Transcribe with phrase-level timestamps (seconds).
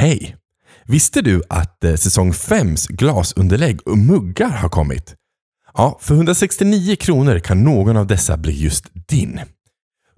[0.00, 0.36] Hej!
[0.86, 5.14] Visste du att eh, säsong 5s glasunderlägg och muggar har kommit?
[5.74, 9.40] Ja, för 169 kronor kan någon av dessa bli just din.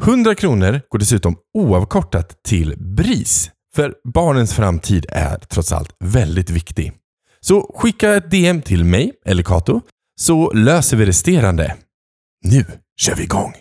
[0.03, 3.51] 100 kronor går dessutom oavkortat till BRIS.
[3.75, 6.93] För barnens framtid är trots allt väldigt viktig.
[7.41, 9.81] Så skicka ett DM till mig eller Kato
[10.21, 11.77] så löser vi resterande.
[12.45, 12.65] Nu
[13.01, 13.55] kör vi igång!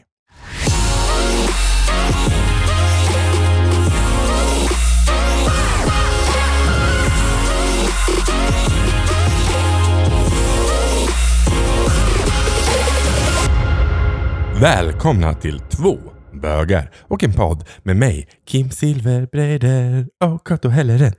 [14.61, 15.97] Välkomna till två
[16.33, 21.13] bögar och en podd med mig, Kim Silverbreder och Kato Helleren.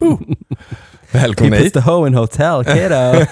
[0.00, 0.20] Oh.
[1.12, 1.72] Välkomna hit.
[1.72, 3.26] the hoe in hotel, kiddo.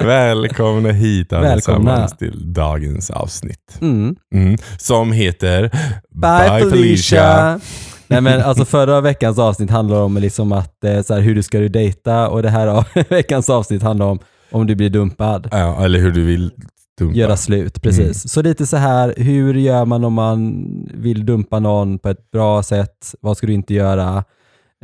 [0.04, 3.78] Välkomna hit allesammans till dagens avsnitt.
[3.80, 4.16] Mm.
[4.34, 4.58] Mm.
[4.78, 5.70] Som heter
[6.10, 7.60] Bye, Felicia.
[8.08, 11.42] Nej men alltså förra veckans avsnitt handlar om liksom att eh, så här, hur du
[11.42, 14.18] ska du dejta och det här av- veckans avsnitt handlar om
[14.50, 15.48] om du blir dumpad.
[15.50, 16.50] Ja, eller hur du vill
[16.98, 17.14] dumpa.
[17.18, 18.00] Göra slut, precis.
[18.00, 18.12] Mm.
[18.12, 22.62] Så lite så här, hur gör man om man vill dumpa någon på ett bra
[22.62, 23.14] sätt?
[23.20, 24.24] Vad ska du inte göra?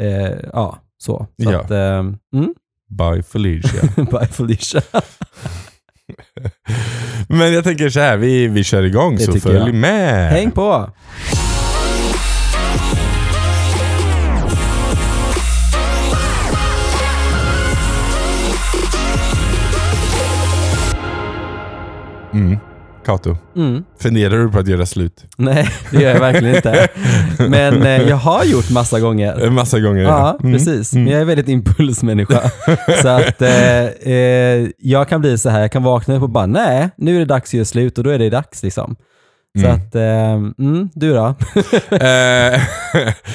[0.00, 1.26] Eh, ja, så.
[1.42, 1.60] så Ja.
[1.60, 1.98] Att, eh,
[2.34, 2.54] mm,
[2.88, 3.82] Bye Felicia.
[3.96, 4.82] bye Felicia.
[7.28, 9.74] Men jag tänker så här, vi, vi kör igång Det så följ jag.
[9.74, 10.30] med.
[10.30, 10.90] Häng på!
[22.32, 22.58] Mm.
[23.06, 23.84] Kato, Mm.
[24.00, 25.24] funderar du på att göra slut?
[25.38, 26.88] Nej, det gör jag verkligen inte.
[27.48, 29.50] Men eh, jag har gjort massa gånger.
[29.50, 30.02] Massa gånger.
[30.02, 30.52] Ja, Mm.
[30.52, 30.92] precis.
[30.92, 31.04] Mm.
[31.04, 32.40] Men jag är väldigt impulsmänniska.
[33.02, 36.46] så att eh, eh, jag kan bli så här, jag kan vakna upp och bara
[36.46, 38.96] nej, nu är det dags att göra slut och då är det dags liksom.
[39.60, 39.76] Så Mm.
[39.76, 40.32] att, eh,
[40.66, 41.34] mm, du då?
[41.96, 42.60] Eh,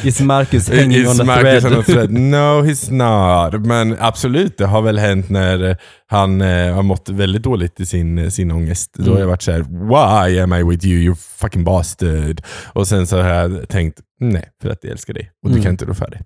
[0.04, 1.73] Is Marcus hanging Is on a Marcus thread?
[1.73, 2.11] on a thread?
[2.11, 3.66] No, he's not.
[3.66, 5.78] Men absolut, det har väl hänt när
[6.09, 8.93] han eh, har mått väldigt dåligt i sin, sin ångest.
[8.93, 9.20] Då har Mm.
[9.21, 12.42] jag varit så här: why am I with you, you fucking bastard?
[12.73, 15.32] Och sen så har jag tänkt, nej, för att jag älskar dig.
[15.43, 15.64] Och du Mm.
[15.64, 16.20] kan inte rå för det.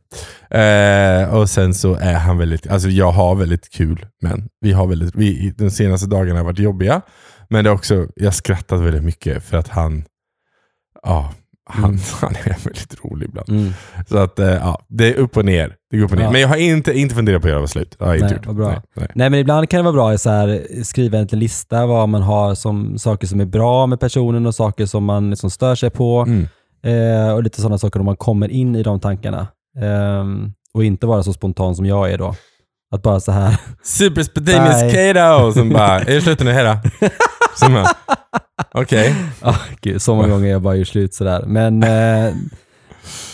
[0.58, 4.88] Eh, och sen så är han väldigt, alltså jag har väldigt kul, men vi har
[4.88, 7.02] väldigt, vi, de senaste dagarna har varit jobbiga.
[7.50, 10.04] Men det är också, jag har skrattat väldigt mycket för att han,
[11.04, 11.34] ja,
[11.72, 12.00] han, Mm.
[12.22, 13.50] han är väldigt rolig ibland.
[13.50, 13.74] Mm.
[14.10, 15.76] Så att eh, ja, det är upp och ner.
[15.92, 16.26] Det går upp och ner.
[16.26, 16.32] Ja.
[16.32, 17.96] Men jag har inte, inte funderat på att göra slut.
[18.00, 18.56] Det har jag inte Nej, gjort.
[18.56, 18.68] bra.
[18.70, 19.08] Nej, nej.
[19.16, 22.22] Nej men ibland kan det vara bra att så här, skriva en lista vad man
[22.22, 25.90] har som saker som är bra med personen och saker som man liksom stör sig
[25.90, 26.26] på.
[26.28, 26.48] Mm.
[26.84, 29.48] Eh, och lite sådana saker om man kommer in i de tankarna.
[29.82, 32.36] Ehm, och inte vara så spontan som jag är då.
[32.94, 35.14] Att bara så här, Super Spadamius Bye.
[35.14, 35.52] Kato!
[35.54, 36.52] Som bara, är det slut nu?
[36.52, 37.08] Hej då.
[38.72, 39.16] Som Okej.
[39.42, 41.44] ah, gud, så många gånger jag bara gör slut sådär.
[41.48, 42.34] Men eh,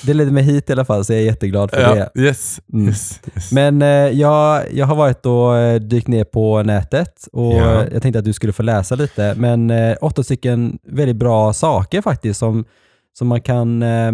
[0.04, 2.22] det ledde mig hit i alla fall så jag är jätteglad för Ja, det.
[2.22, 2.60] yes.
[2.74, 2.88] Mm.
[2.88, 3.52] yes, yes.
[3.52, 7.86] Men eh, jag, jag har varit och eh, dykt ner på nätet och Ja.
[7.94, 9.34] jag tänkte att du skulle få läsa lite.
[9.38, 12.66] Men eh, åtta stycken väldigt bra saker faktiskt som,
[13.18, 14.12] som man kan, eh,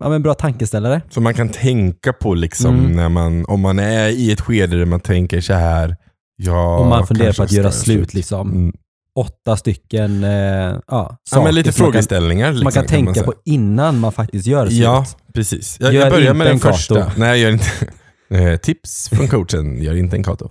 [0.00, 1.00] ja men bra tankeställare.
[1.10, 2.92] Så man kan tänka på liksom Mm.
[2.92, 5.96] när man, om man är i ett skede där man tänker så här.
[6.36, 8.50] Ja, Om man funderar på att göra slut liksom.
[8.50, 8.72] Mm.
[9.18, 13.14] Åtta stycken eh, ja, Ja, saker men lite som man kan, Liksom, man kan tänka
[13.14, 13.26] säga.
[13.26, 14.78] på innan man faktiskt gör slut.
[14.78, 15.76] Ja, precis.
[15.80, 16.94] Jag, jag börjar med den en första.
[16.94, 17.10] Kato.
[17.16, 17.66] Nej, jag gör inte.
[18.30, 20.50] Eh, Tips från coachen, gör inte en Kato.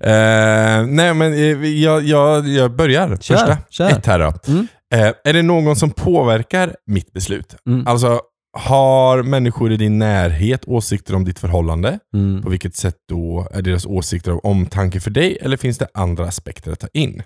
[0.00, 0.10] Eh,
[0.86, 3.08] nej, men eh, jag, jag, jag börjar.
[3.20, 3.58] Kör, första.
[3.70, 3.90] kör.
[3.90, 4.32] Ett här då.
[4.52, 4.66] Mm.
[4.94, 7.56] Eh, är det någon som påverkar mitt beslut?
[7.68, 7.86] Mm.
[7.86, 8.20] Alltså,
[8.58, 11.98] har människor i din närhet åsikter om ditt förhållande?
[12.14, 12.42] Mm.
[12.42, 15.38] På vilket sätt då är deras åsikter av omtanke för dig?
[15.40, 17.22] Eller finns det andra aspekter att ta in?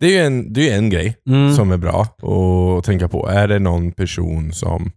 [0.00, 1.54] Det är ju en, det är en grej Mm.
[1.54, 2.06] som är bra
[2.78, 3.28] att tänka på.
[3.28, 4.90] Är det någon person som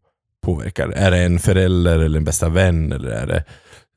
[0.46, 0.90] påverkar?
[0.90, 2.92] Är det en förälder eller en bästa vän?
[2.92, 3.44] Eller är det,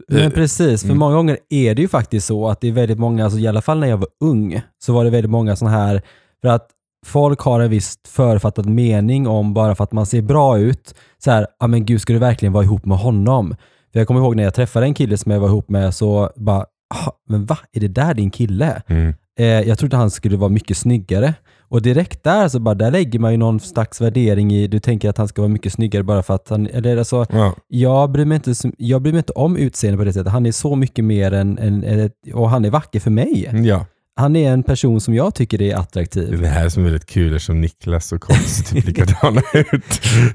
[0.09, 0.99] Men eh, precis, för mm.
[0.99, 3.63] många gånger är det ju faktiskt så att det är väldigt många, alltså i alla
[3.63, 6.03] fall när jag var ung, så var det väldigt många sådana här,
[6.43, 6.69] för att
[7.07, 11.31] folk har en viss författad mening om bara för att man ser bra ut, så
[11.31, 13.55] här, ja men gud ska du verkligen vara ihop med honom?
[13.93, 16.31] För jag kommer ihåg när jag träffade en kille som jag var ihop med så
[16.37, 16.61] bara,
[16.95, 18.83] "Ah, men va, är det där din kille?
[18.87, 21.35] mm, Eh, jag trodde han skulle vara mycket snyggare.
[21.73, 25.11] Och direkt där så bara, där lägger man ju någon slags värdering i, du tänker
[25.11, 28.25] att han ska vara mycket snyggare bara för att han, eller alltså, ja, jag bryr
[28.25, 30.33] mig inte, jag bryr mig inte om utseende på det sättet.
[30.33, 33.51] Han är så mycket mer än, än, och han är vacker för mig.
[33.53, 33.87] ja.
[34.17, 36.41] Han är en person som jag tycker är Det är attraktiv.
[36.41, 39.85] det här som är väldigt kul eftersom Niklas och Konst typ likadana ut.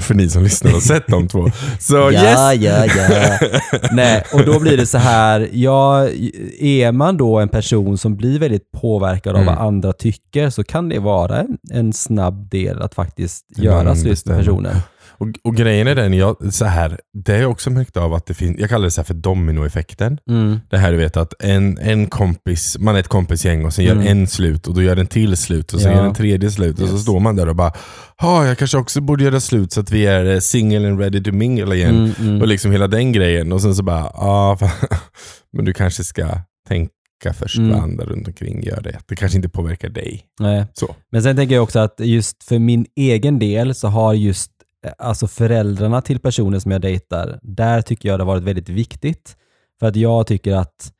[0.03, 1.45] För ni som lyssnar och sett de två.
[1.79, 2.61] Så Ja, yes!
[2.63, 3.37] ja, ja.
[3.91, 6.07] Nej, och då blir det så här, ja,
[6.59, 9.55] är man då en person som blir väldigt påverkad av Mm.
[9.55, 14.37] vad andra tycker så kan det vara en, snabb del att faktiskt göra slut med
[14.37, 14.75] personen.
[15.19, 18.33] Och, och grejen är den, jag, så här, det är också märkt av att det
[18.33, 20.17] finns, jag kallar det så här för dominoeffekten.
[20.29, 20.59] Mm.
[20.69, 23.91] Det här du vet att en, en kompis, man är ett kompisgäng och sen gör
[23.95, 24.07] Mm.
[24.07, 25.97] en slut och då gör en till slut och sen Ja.
[25.97, 27.01] gör en tredje slut och så Yes.
[27.01, 27.71] står man där och bara
[28.21, 31.23] Ja, jag kanske också borde göra slut så att vi är eh, single and ready
[31.23, 31.95] to mingle igen.
[31.95, 32.41] Mm, mm.
[32.41, 33.51] Och liksom hela den grejen.
[33.51, 34.57] Och sen så bara, ja,
[35.53, 36.27] men du kanske ska
[36.67, 36.91] tänka
[37.33, 37.71] först Mm.
[37.71, 38.99] vad andra runt omkring gör det.
[39.07, 40.21] Det kanske inte påverkar dig.
[40.39, 40.65] Nej.
[40.73, 40.95] Så.
[41.11, 44.51] Men sen tänker jag också att just för min egen del så har just
[44.97, 49.37] alltså föräldrarna till personer som jag dejtar, där tycker jag det har varit väldigt viktigt.
[49.79, 50.91] För att jag tycker att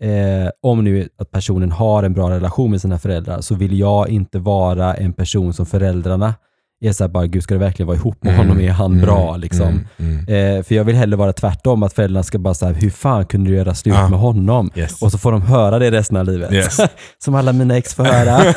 [0.00, 4.08] eh, om nu att personen har en bra relation med sina föräldrar så vill jag
[4.08, 6.34] inte vara en person som föräldrarna
[6.80, 8.60] är såhär bara, gud ska du verkligen vara ihop med honom?
[8.60, 9.36] Är han bra?
[9.36, 9.84] Liksom.
[9.98, 10.56] Mm, mm.
[10.58, 13.50] Eh, för jag vill hellre vara tvärtom, att föräldrarna ska bara säga hur fan kunde
[13.50, 14.08] du göra slut Ja.
[14.08, 14.70] med honom?
[14.74, 15.02] Yes.
[15.02, 16.52] Och så får de höra det resten av livet.
[16.52, 16.80] Yes.
[17.18, 18.54] som alla mina ex får höra.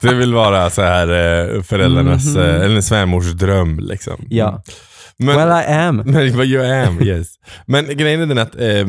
[0.00, 3.78] det vill vara så här eh, föräldrarnas, eh, eller svärmors dröm.
[3.78, 4.26] Liksom.
[4.28, 4.62] ja.
[5.18, 5.96] Men, well I am.
[6.06, 7.28] Men vad you am, yes.
[7.66, 8.86] Men grejen är den att eh,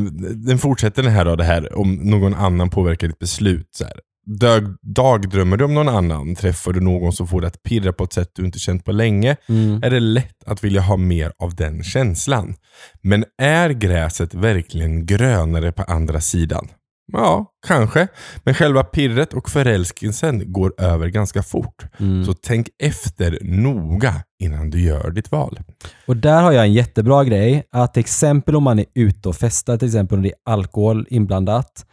[0.48, 3.68] den fortsätter den här då, det här om någon annan påverkar ditt beslut.
[3.72, 3.94] Så här.
[4.26, 6.36] Dag, dagdrömmer du om någon annan?
[6.36, 8.92] Träffar du någon som får dig att pirra på ett sätt du inte känt på
[8.92, 9.36] länge?
[9.50, 9.84] Mm.
[9.84, 12.56] Är det lätt att vilja ha mer av den känslan?
[13.02, 16.68] Men är gräset verkligen grönare på andra sidan?
[17.12, 18.08] Ja, kanske.
[18.44, 21.84] Men själva pirret och förälskelsen går över ganska fort.
[22.00, 22.26] Mm.
[22.26, 25.60] Så tänk efter noga innan du gör ditt val.
[26.08, 27.64] Och där har jag en jättebra grej.
[27.72, 31.08] Att till exempel om man är ute och festar, till exempel om det är alkohol
[31.10, 31.86] inblandat,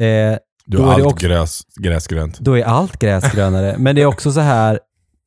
[0.00, 2.38] eh, Du Då har är det allt också- gräs, gräsgrönt.
[2.38, 3.74] då är allt gräs grönare.
[3.78, 4.80] Men det är också så här,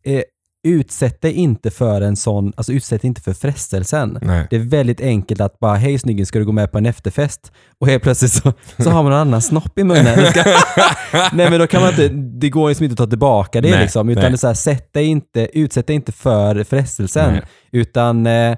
[0.06, 0.22] eh,
[0.68, 4.18] utsätt dig inte för en sån, alltså utsätt dig inte för frestelsen.
[4.22, 4.48] Nej.
[4.50, 7.52] Det är väldigt enkelt att bara, hej snyggen, ska du gå med på en efterfest?
[7.82, 10.26] Och helt plötsligt så, så har man någon annan snopp i munnen.
[10.26, 10.44] Ska,
[11.34, 12.08] nej men då kan man inte,
[12.40, 14.10] det går liksom inte att ta tillbaka det Nej, liksom.
[14.10, 14.32] Utan nej.
[14.32, 17.34] det är så här, sätt dig inte, utsätt dig inte för frestelsen.
[17.34, 17.42] Nej.
[17.72, 18.56] Utan eh,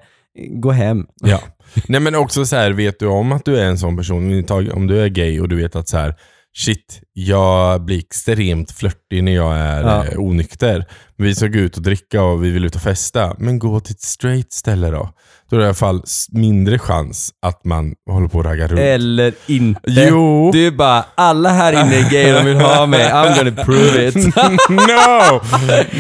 [0.50, 1.06] gå hem.
[1.24, 1.40] Ja.
[1.88, 4.88] Nej men också så här, vet du om att du är en sån person, om
[4.88, 6.16] du är gay och du vet att så här,
[6.58, 10.06] shit, jag blir extremt flörtig när jag är Ja.
[10.06, 10.86] eh, onykter.
[11.18, 13.36] Vi ska gå ut och dricka och vi vill ut och festa.
[13.40, 15.10] Men gå till ett straight ställe då.
[15.52, 16.02] Då är det i alla fall
[16.32, 18.80] mindre chans att man håller på att ragga runt.
[18.80, 19.82] Eller inte.
[19.86, 20.52] Jo!
[20.54, 23.00] Du är bara, alla här inne är gay, de vill ha mig.
[23.12, 24.16] I'm gonna prove it.
[24.70, 25.42] no!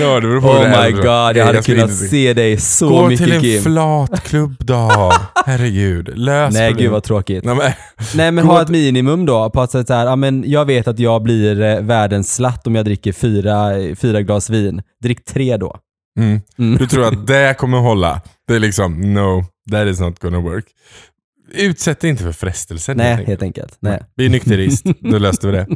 [0.03, 0.19] no!
[0.19, 3.07] Det beror på Oh det my god, jag hade kunnat inte- se dig så Gå
[3.07, 3.63] mycket till en Kim.
[3.63, 5.13] flat klubbdag.
[5.45, 6.17] Herregud.
[6.17, 7.43] Lös Nej gud vad tråkigt.
[7.45, 7.71] Nej, men,
[8.15, 9.49] Nej men Gå ha ett minimum då.
[9.49, 12.67] På att säga så här, ja, men jag vet att jag blir eh, världens slatt
[12.67, 14.81] om jag dricker fyra, fyra glas vin.
[15.03, 15.75] Drick tre då.
[16.19, 16.41] Mm.
[16.57, 16.77] Mm.
[16.77, 18.21] Du tror att det kommer hålla.
[18.47, 20.65] Det är liksom, no, that is not gonna work.
[21.53, 22.97] Utsätt dig inte för frestelsen.
[22.97, 23.77] Nej, helt enkelt.
[23.79, 24.03] Nej.
[24.15, 25.67] Bli nykterist, då löste vi det.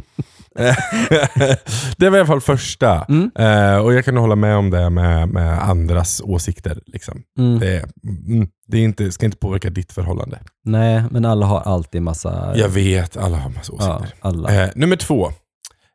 [1.96, 3.04] det var i alla fall första.
[3.08, 3.30] Mm.
[3.38, 6.80] Eh, och jag kan hålla med om det med, med andras åsikter.
[6.86, 7.22] Liksom.
[7.38, 7.58] Mm.
[7.58, 7.84] Det,
[8.26, 10.38] mm, det är inte, ska inte påverka ditt förhållande.
[10.64, 12.52] Nej, men alla har alltid massa...
[12.56, 14.18] Jag vet, alla har massa ja, åsikter.
[14.20, 14.64] alla.
[14.64, 15.32] Eh, nummer två.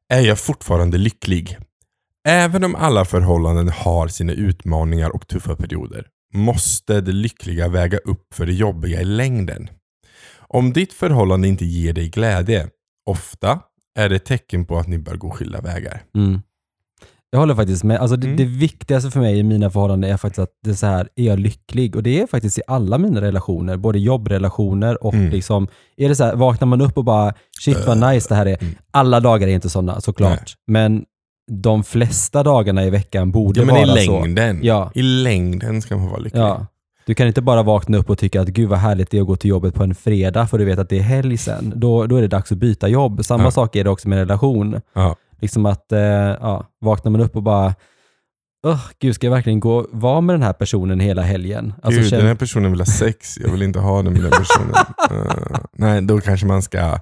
[0.10, 1.58] Är jag fortfarande lycklig?
[2.28, 8.34] Även om alla förhållanden har sina utmaningar och tuffa perioder måste det lyckliga väga upp
[8.34, 9.70] för det jobbiga i längden.
[10.40, 12.68] Om ditt förhållande inte ger dig glädje,
[13.06, 13.60] ofta
[14.00, 16.02] är det ett tecken på att ni bör gå skilda vägar.
[16.16, 16.42] Mm.
[17.34, 17.98] Jag håller faktiskt med.
[18.00, 18.38] Alltså det, Mm.
[18.38, 21.24] det viktigaste för mig i mina förhållanden är faktiskt att det är så här, är
[21.24, 21.96] jag lycklig?
[21.96, 25.30] Och det är faktiskt i alla mina relationer, både jobbrelationer och Mm.
[25.30, 28.46] liksom, är det så här, vaknar man upp och bara, shit vad nice det här
[28.46, 28.58] är.
[28.64, 28.76] Mm.
[28.92, 31.06] Alla dagar är inte sådana såklart, men
[31.52, 34.20] de flesta dagarna i veckan borde Ja, men vara i så.
[34.24, 34.60] längden.
[34.64, 34.92] Ja.
[34.96, 36.42] I längden ska man vara lycklig.
[36.42, 36.66] Ja.
[37.06, 39.28] Du kan inte bara vakna upp och tycka att gud vad härligt det är att
[39.28, 41.74] gå till jobbet på en fredag för du vet att det är helg sen.
[41.76, 43.26] Då, då är det dags att byta jobb.
[43.26, 43.52] Samma Ja.
[43.52, 44.82] sak är det också med en relation.
[44.94, 45.16] Ja.
[45.42, 47.74] Liksom att, eh, ja, vaknar man upp och bara,
[48.68, 51.74] Öh, gud ska jag verkligen gå vara med den här personen hela helgen?
[51.84, 53.38] Alltså, Gud, känn- den här personen vill ha sex.
[53.38, 54.74] Jag vill inte ha den med den personen.
[55.12, 57.00] Eh, nej, då kanske man ska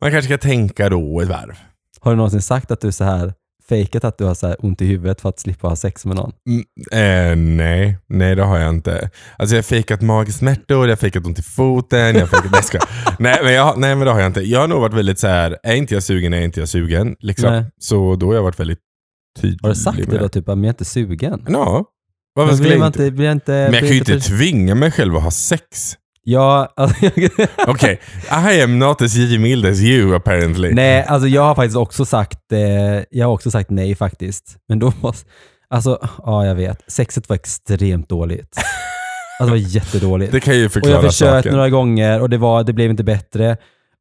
[0.00, 1.58] man kanske ska tänka då ett varv.
[2.00, 3.34] Har du någonsin sagt att du så här
[3.70, 6.32] fejkat att du har så ont i huvudet för att slippa ha sex med någon?
[6.48, 9.10] Mm, eh, nej, nej det har jag inte.
[9.38, 12.88] Alltså jag har fejkat magsmärtor, jag har fejkat ont i foten, jag har fejkat...
[13.18, 14.40] nej, nej, men jag, nej men det har jag inte.
[14.40, 17.16] Jag har nog varit väldigt så här: är inte jag sugen, är inte jag sugen.
[17.20, 17.52] Liksom.
[17.52, 17.64] Nej.
[17.80, 18.78] Så då har jag varit väldigt
[19.40, 21.44] tydlig Har du sagt det med då, typ att men jag är inte sugen?
[21.48, 21.84] Ja.
[22.34, 23.06] Varför Men skulle jag inte?
[23.06, 25.96] inte, inte, Men jag kan ju inte inte tvinga mig själv att ha sex.
[26.22, 27.06] Ja, alltså,
[27.66, 28.00] Okej,
[28.50, 30.72] I am not as givmild as you apparently.
[30.74, 32.58] Nej, alltså jag har faktiskt också sagt, eh,
[33.10, 34.56] jag har också sagt nej faktiskt.
[34.68, 35.28] Men då måste,
[35.70, 36.82] alltså, ja jag vet.
[36.86, 38.56] Sexet var extremt dåligt.
[39.40, 40.32] Alltså det var jättedåligt.
[40.32, 41.52] Det kan ju och förklara jag försökte saken.
[41.52, 43.56] några gånger och det, var, det blev inte bättre.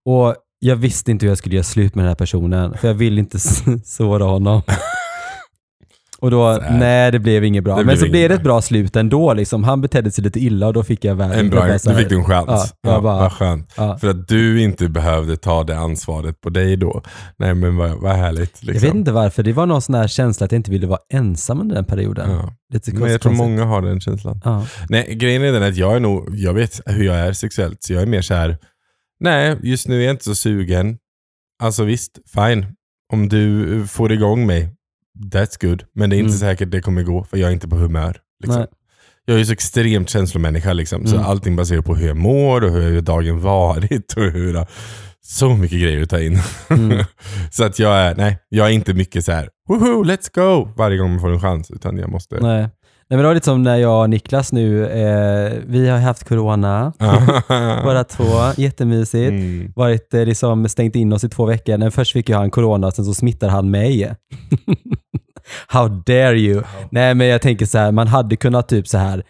[0.06, 2.78] Och jag visste inte hur jag skulle göra slut med den här personen.
[2.78, 3.40] För jag vill inte
[3.84, 4.62] såra honom.
[6.22, 7.78] Och då, nej det blev inget bra.
[7.78, 8.36] Det Men så blev det bra.
[8.38, 9.34] ett bra slut ändå.
[9.34, 9.64] Liksom.
[9.64, 11.40] Han betedde sig lite illa och då fick jag världen.
[11.40, 12.48] En bra, då fick du en chans.
[12.48, 13.74] Ja, Ja, bara- vad skönt.
[13.78, 13.98] Ja.
[13.98, 17.02] För att du inte behövde ta det ansvaret på dig då.
[17.38, 18.64] Nej men vad, vad härligt.
[18.64, 18.74] Liksom.
[18.74, 21.00] Jag vet inte varför, det var någon sån här känsla att jag inte ville vara
[21.14, 22.32] ensam under den perioden.
[22.32, 22.54] Ja.
[22.74, 24.42] Lite Men jag tror många har den känslan.
[24.90, 27.94] Nej, grejen är den att jag är nog, jag vet hur jag är sexuellt, så
[27.94, 28.58] jag är mer så här.
[29.20, 30.98] nej just nu är jag inte så sugen.
[31.64, 32.66] Alltså visst, fine.
[33.14, 34.70] Om du får igång mig,
[35.34, 35.84] that's good.
[35.96, 36.40] Men det är inte Mm.
[36.40, 38.18] säkert det kommer gå, för jag är inte på humör.
[38.44, 38.66] Liksom.
[39.26, 41.28] Jag är ju så extremt känslomänniska, liksom, så Mm.
[41.28, 44.14] allting baserar på hur jag mår och hur dagen varit.
[44.18, 44.68] Och hur jag,
[45.22, 46.40] så mycket grejer att ta in.
[46.70, 47.06] Mm.
[47.52, 50.98] så att jag är, nej, jag är inte mycket så här, woho, let's go, varje
[50.98, 51.72] gång man får en chans.
[51.72, 52.36] Utan jag måste...
[52.40, 52.70] Nej.
[53.12, 56.24] Nej men det var lite som när jag och Niklas nu, eh, vi har haft
[56.24, 56.94] corona
[57.84, 58.24] båda två,
[58.58, 59.30] jättemysigt.
[59.30, 59.74] Mm.
[59.76, 61.78] Varit eh, liksom stängt in oss i två veckor.
[61.78, 64.16] Men först fick ju han corona, sen så smittar han mig.
[65.68, 66.64] How dare you?
[66.92, 69.24] Nej men jag tänker så här, man hade kunnat typ så här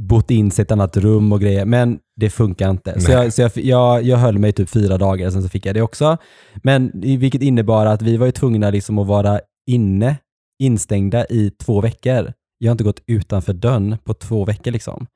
[0.00, 3.00] bott in sig i ett annat rum och grejer, men det funkar inte.
[3.00, 3.22] Så, Nej.
[3.22, 5.82] jag, så jag, jag, jag höll mig typ fyra dagar, sen så fick jag det
[5.82, 6.16] också.
[6.62, 10.16] Men vilket innebar att vi var ju tvungna liksom att vara inne,
[10.62, 12.32] instängda i två veckor.
[12.58, 15.06] Jag har inte gått utanför dörren på två veckor liksom.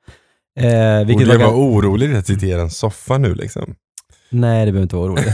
[0.59, 3.75] Eh, vilket du var, var orolig att sitta i en soffa nu liksom?
[4.29, 5.33] Nej, det behöver inte vara oroligt.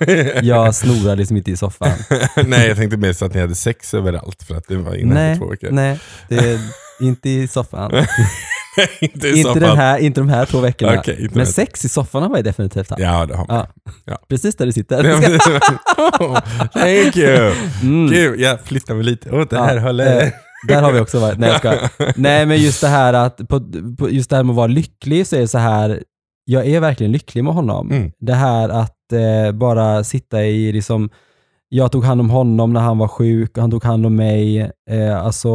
[0.42, 1.90] Jag snorar liksom inte i soffan.
[2.46, 5.14] Nej, jag tänkte mer så att ni hade sex överallt för att det var inne
[5.14, 5.70] nej, för två veckor.
[5.70, 5.98] nej,
[7.00, 7.92] inte i soffan.
[9.00, 10.94] inte i inte, den här, inte de här två veckorna.
[10.96, 13.02] Inte Men sex i soffan har man ju definitivt haft.
[13.02, 13.56] Ja, det har man.
[13.56, 13.92] Ja.
[14.04, 14.18] Ja.
[14.28, 15.02] Precis där du sitter.
[16.72, 17.52] Thank you!
[17.82, 18.10] Mm.
[18.10, 20.34] Gud, jag flyttar mig lite åt det Ja, här hållet.
[20.68, 21.38] Där har vi också varit.
[21.38, 21.88] Nej, jag ska.
[22.16, 23.60] Nej, men just det här att, på,
[23.98, 26.02] på, just det här med att vara lycklig så är det så här,
[26.44, 27.90] jag är verkligen lycklig med honom.
[27.90, 28.12] Mm.
[28.18, 31.10] Det här att eh, bara sitta i, liksom,
[31.68, 34.70] jag tog hand om honom när han var sjuk och han tog hand om mig.
[34.90, 35.48] Eh, alltså,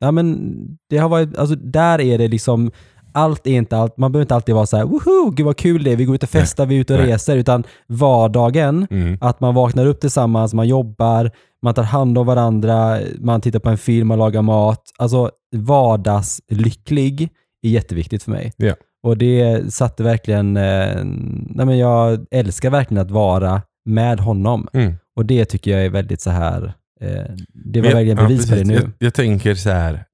[0.00, 0.54] ja men
[0.88, 2.70] det har varit, alltså där är det liksom,
[3.14, 5.84] allt är inte allt, man behöver inte alltid vara så här, woho, gud vad kul
[5.84, 7.08] det är, vi går ut och festar, vi är ute och Nej.
[7.12, 9.18] reser, utan vardagen, Mm.
[9.20, 11.30] att man vaknar upp tillsammans, man jobbar,
[11.62, 14.82] man tar hand om varandra, man tittar på en film, man lagar mat.
[14.98, 17.28] Alltså vardagslycklig
[17.62, 18.52] är jätteviktigt för mig.
[18.56, 18.74] Ja.
[19.02, 21.04] Och det satte verkligen, eh,
[21.50, 24.68] nej men jag älskar verkligen att vara med honom.
[24.72, 24.94] Mm.
[25.16, 27.08] Och det tycker jag är väldigt så här, eh,
[27.54, 28.68] det var Men- verkligen ja, bevis på det precis.
[28.68, 28.74] nu.
[28.74, 30.04] Jag, jag tänker så här,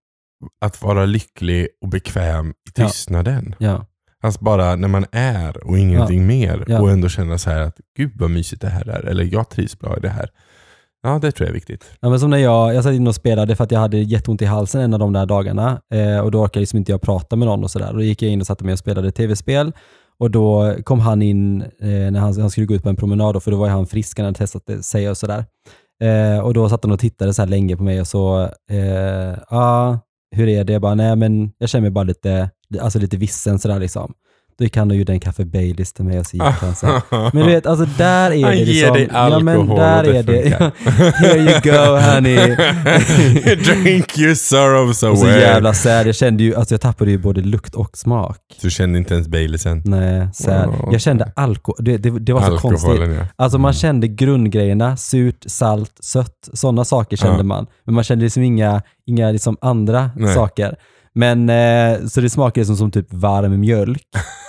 [0.65, 2.87] att vara lycklig och bekväm i Ja.
[2.87, 3.55] tystnaden.
[3.59, 3.87] Ja.
[4.23, 6.81] Alltså bara när man är och ingenting mer Ja.
[6.81, 9.05] och ändå känna så här att gud vad mysigt det här är.
[9.07, 10.29] Eller jag trivs bra i det här.
[11.03, 11.85] Ja, det tror jag är viktigt.
[12.01, 14.43] Ja, men som när jag, jag satt in och spelade för att jag hade jätteont
[14.43, 17.37] i halsen en av de där dagarna eh, och då orkade liksom inte jag prata
[17.37, 17.93] med någon och sådär.
[17.93, 19.73] Då gick jag in och satte mig och spelade tv-spel
[20.21, 23.35] och då kom han in eh, när han, han skulle gå ut på en promenad
[23.35, 25.45] då, för då var han frisk, han hade testat det, sig och sådär.
[26.03, 29.39] Eh, och då satt han och tittade så här länge på mig och så, eh,
[29.51, 29.99] ja,
[30.31, 30.73] hur är det?
[30.73, 34.15] Jag bara, nej men jag känner mig bara lite, alltså lite vissen sådär liksom.
[34.59, 36.87] Då gick han och gjorde en kaffe Baileys till mig och så gick han så
[36.87, 37.03] här.
[37.35, 38.95] Men du vet, alltså där är Han det ger liksom...
[38.95, 40.73] dig ja, men alkohol där och det är det.
[41.19, 42.37] Here you go honey.
[43.65, 45.41] Drink your sorrows och så away.
[45.41, 46.07] jävla sad.
[46.07, 48.39] Jag kände ju, alltså jag tappade ju både lukt och smak.
[48.63, 49.83] Du kände inte ens Baileysen?
[49.85, 50.67] Nej, sad.
[50.67, 50.89] Wow.
[50.93, 51.77] Jag kände alkohol.
[51.81, 52.91] Det, det, det var så konstigt.
[52.91, 53.27] Alkoholen ja.
[53.37, 56.49] Alltså man kände grundgrejerna, surt, salt, sött.
[56.53, 57.43] Sådana saker kände Ja.
[57.43, 57.67] man.
[57.85, 60.35] Men man kände liksom inga, inga liksom andra Nej.
[60.35, 60.77] saker.
[61.15, 64.03] Men, eh, så det smakade som, som typ varm mjölk.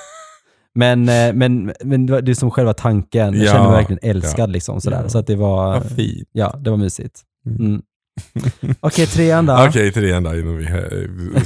[0.76, 3.34] Men, eh, men, men det var- det är som själva tanken.
[3.34, 5.02] Jag Ja, kände mig verkligen älskad liksom sådär.
[5.04, 5.10] Ja.
[5.10, 5.84] Så att det var,
[6.32, 7.22] ja, det var mysigt.
[7.60, 7.82] Mm.
[8.80, 9.66] Okej, trean då.
[9.68, 11.42] Okej, trean då innan vi eh,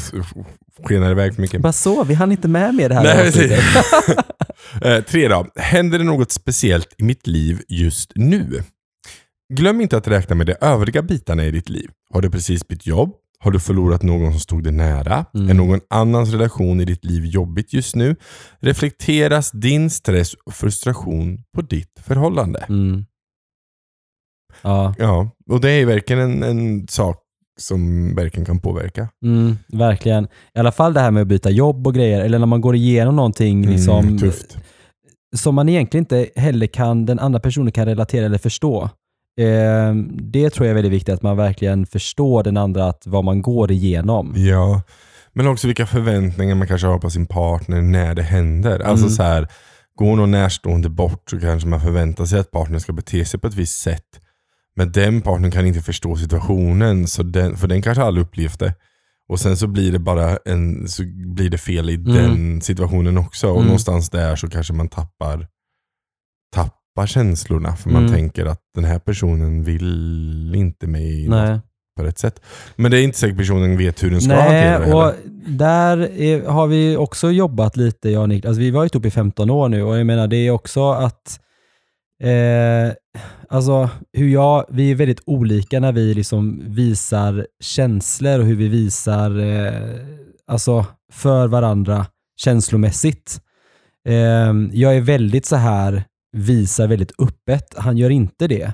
[0.86, 1.62] skenar iväg för mycket.
[1.62, 3.52] Bara så, vi hann inte med mer det här Nej, precis.
[4.82, 5.48] Eh, Tre då.
[5.56, 8.64] Händer det något speciellt i mitt liv just nu?
[9.54, 11.90] Glöm inte att räkna med de övriga bitarna i ditt liv.
[12.14, 13.14] Har du precis bytt jobb?
[13.44, 15.26] Har du förlorat någon som stod dig nära?
[15.34, 15.50] Mm.
[15.50, 18.16] Är någon annans relation i ditt liv jobbigt just nu?
[18.60, 22.66] Reflekteras din stress och frustration på ditt förhållande?
[22.70, 23.06] Mm.
[24.62, 27.20] Ja, Ja, och det är verkligen en, en sak
[27.60, 29.08] som verkligen kan påverka.
[29.26, 30.24] mm, verkligen.
[30.56, 32.76] I alla fall det här med att byta jobb och grejer, eller när man går
[32.76, 34.58] igenom någonting liksom, Mm, tufft.
[35.36, 38.90] som man egentligen inte heller kan, den andra personen kan relatera eller förstå.
[39.40, 43.24] Eh, det tror jag är väldigt viktigt, att man verkligen förstår den andra, att vad
[43.24, 44.34] man går igenom.
[44.38, 44.82] Ja,
[45.34, 48.80] men också vilka förväntningar man kanske har på sin partner när det händer.
[48.80, 49.16] Alltså Mm.
[49.16, 49.48] så här,
[49.96, 53.48] går någon närstående bort så kanske man förväntar sig att partnern ska bete sig på
[53.48, 54.20] ett visst sätt.
[54.76, 58.74] Men den partnern kan inte förstå situationen, så den, för den kanske aldrig upplevt det.
[59.30, 61.04] Och sen så blir det bara en, så
[61.36, 62.14] blir det fel i Mm.
[62.14, 63.48] den situationen också.
[63.48, 63.66] Och Mm.
[63.66, 65.48] någonstans där så kanske man tappar,
[66.96, 67.76] tappar känslorna.
[67.76, 68.14] För man Mm.
[68.16, 71.60] tänker att den här personen vill inte mig Nej.
[71.98, 72.42] på rätt sätt.
[72.76, 75.14] Men det är inte säkert personen vet hur den ska Nej, och heller.
[75.48, 78.46] där är, har vi också jobbat lite, jag och Nick.
[78.46, 80.92] Alltså vi var ju ihop i 15 år nu och jag menar det är också
[80.92, 81.40] att
[82.24, 82.94] eh,
[83.50, 88.68] alltså hur jag, vi är väldigt olika när vi liksom visar känslor och hur vi
[88.68, 90.00] visar eh,
[90.48, 92.06] alltså för varandra
[92.38, 93.40] känslomässigt.
[94.08, 96.04] Eh, jag är väldigt så här,
[96.34, 97.74] visar väldigt öppet.
[97.78, 98.74] Han gör inte det.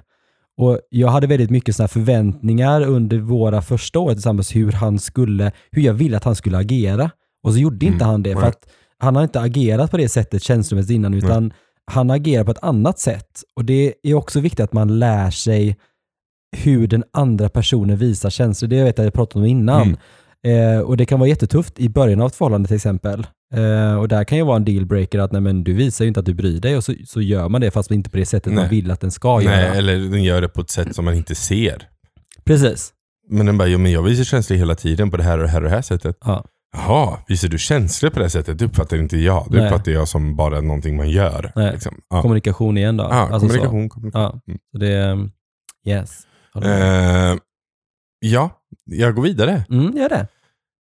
[0.57, 5.51] Och Jag hade väldigt mycket såna förväntningar under våra första år tillsammans hur han skulle,
[5.71, 7.11] hur jag ville att han skulle agera.
[7.43, 8.33] Och så gjorde inte Mm, han det.
[8.33, 11.53] För att han har inte agerat på det sättet känslomässigt innan, utan
[11.91, 13.43] han agerar på ett annat sätt.
[13.55, 15.77] Och det är också viktigt att man lär sig
[16.57, 18.69] hur den andra personen visar känslor.
[18.69, 19.97] Det vet jag jag pratade om innan.
[20.43, 20.77] Mm.
[20.77, 23.27] Eh, och det kan vara jättetufft i början av ett förhållande till exempel.
[23.53, 26.19] Eh, och där kan ju vara en dealbreaker att nej, men du visar ju inte
[26.19, 28.53] att du bryr dig och så, så gör man det fast inte på det sättet
[28.53, 28.69] man Nej.
[28.69, 29.55] vill att den ska Nej, göra.
[29.57, 31.87] eller den gör det på ett sätt som man inte ser.
[32.45, 32.93] Precis.
[33.29, 35.49] Men den bara, jo, men jag visar känslor hela tiden på det här och det
[35.49, 36.17] här och det här sättet.
[36.21, 36.45] Ja.
[36.77, 38.59] Jaha, visar du känslor på det här sättet?
[38.59, 39.47] Det uppfattar inte jag.
[39.51, 39.65] Det Nej.
[39.65, 41.51] uppfattar jag som bara någonting man gör.
[41.55, 41.71] Nej.
[41.73, 42.01] Liksom.
[42.09, 42.21] Ja.
[42.21, 43.03] Kommunikation igen då.
[43.03, 43.39] Ja, Alltså så.
[43.39, 43.89] kommunikation.
[43.89, 44.21] kommunikation.
[44.23, 44.59] Ja, Mm.
[44.71, 45.29] så det är...
[45.87, 46.27] Yes.
[46.63, 47.37] Eh,
[48.19, 48.49] ja,
[48.85, 49.63] jag går vidare.
[49.69, 50.27] Mm, gör det.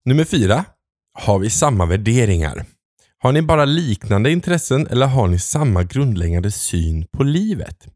[0.06, 0.66] Nummer fyra.
[1.20, 2.66] Har vi samma värderingar?
[3.20, 7.88] Har ni bara liknande intressen eller har ni samma grundläggande syn på livet?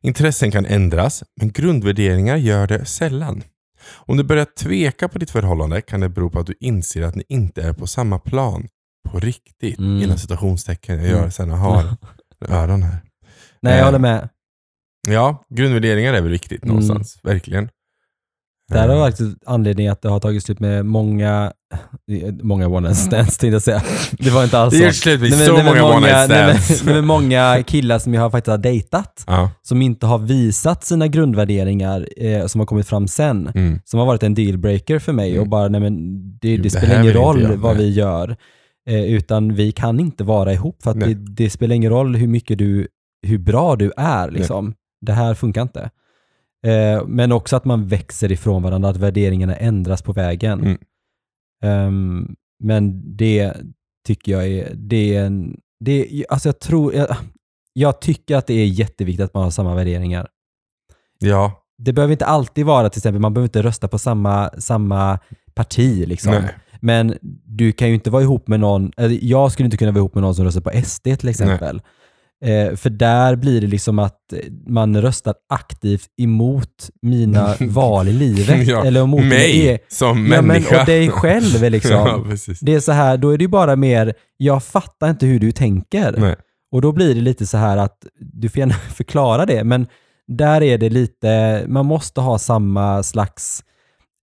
[0.00, 3.42] Intressen kan ändras, men grundvärderingar gör det sällan.
[3.92, 7.14] Om du börjar tveka på ditt förhållande kan det bero på att du inser att
[7.14, 8.68] ni inte är på samma plan.
[9.08, 9.78] På riktigt.
[9.78, 10.02] Mm.
[10.02, 10.96] Inom citationstecken.
[10.98, 11.30] Jag gör Mm.
[11.30, 11.96] sen och har
[12.48, 12.96] öron här.
[13.62, 14.28] Nej, jag Eh, håller med.
[15.08, 16.68] Ja, grundvärderingar är väl viktigt Mm.
[16.68, 17.18] någonstans.
[17.22, 17.68] Verkligen.
[18.70, 21.52] Det här har Eh, faktiskt anledning att det har tagit slut med många,
[22.42, 23.82] många one night stands tänkte jag säga.
[24.18, 24.84] Det var inte alls Det så.
[24.84, 26.84] gör slut med Nej, så nej, men många one night stands.
[26.84, 29.50] nej, men många killar som jag har faktiskt har dejtat, Ja.
[29.62, 33.78] som inte har visat sina grundvärderingar eh, som har kommit fram sen, Mm.
[33.84, 35.42] som har varit en dealbreaker för mig Mm.
[35.42, 38.36] och bara, nej men det, det det spelar ingen roll jag, vad vi gör,
[38.88, 42.28] eh, utan vi kan inte vara ihop för att det, det spelar ingen roll hur
[42.28, 42.88] mycket du,
[43.26, 44.74] hur bra du är liksom.
[45.06, 45.90] Det här funkar inte.
[46.66, 50.60] Eh, men också att man växer ifrån varandra, att värderingarna ändras på vägen.
[50.60, 50.78] Mm.
[51.64, 53.54] Ehm, men det
[54.06, 57.16] tycker jag är, det är en, det alltså jag tror, jag,
[57.72, 60.28] jag tycker att det är jätteviktigt att man har samma värderingar.
[61.18, 65.18] Ja, Det behöver inte alltid vara till exempel, man behöver inte rösta på samma, samma
[65.54, 66.32] parti liksom.
[66.32, 66.54] nej.
[66.82, 70.14] Men du kan ju inte vara ihop med någon, jag skulle inte kunna vara ihop
[70.14, 71.82] med någon som röstar på SD till exempel.
[72.44, 74.18] Eh, för där blir det liksom att
[74.66, 78.66] man röstar aktivt emot mina val i livet.
[78.68, 80.80] Ja, eller emot mig mina e- som ja, men, människa.
[80.80, 81.90] Och dig själv liksom.
[81.90, 82.24] ja.
[82.60, 85.52] Det är så här, då är det ju bara mer, jag fattar inte hur du
[85.52, 86.14] tänker.
[86.18, 86.36] Nej.
[86.72, 89.86] Och då blir det lite så här att du får gärna förklara det, men
[90.28, 93.62] där är det lite, man måste ha samma slags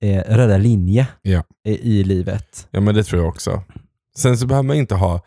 [0.03, 1.43] eh, röda linje Ja.
[1.67, 2.67] i, i livet.
[2.71, 3.63] Ja men det tror jag också.
[4.17, 5.21] Sen så behöver man inte ha,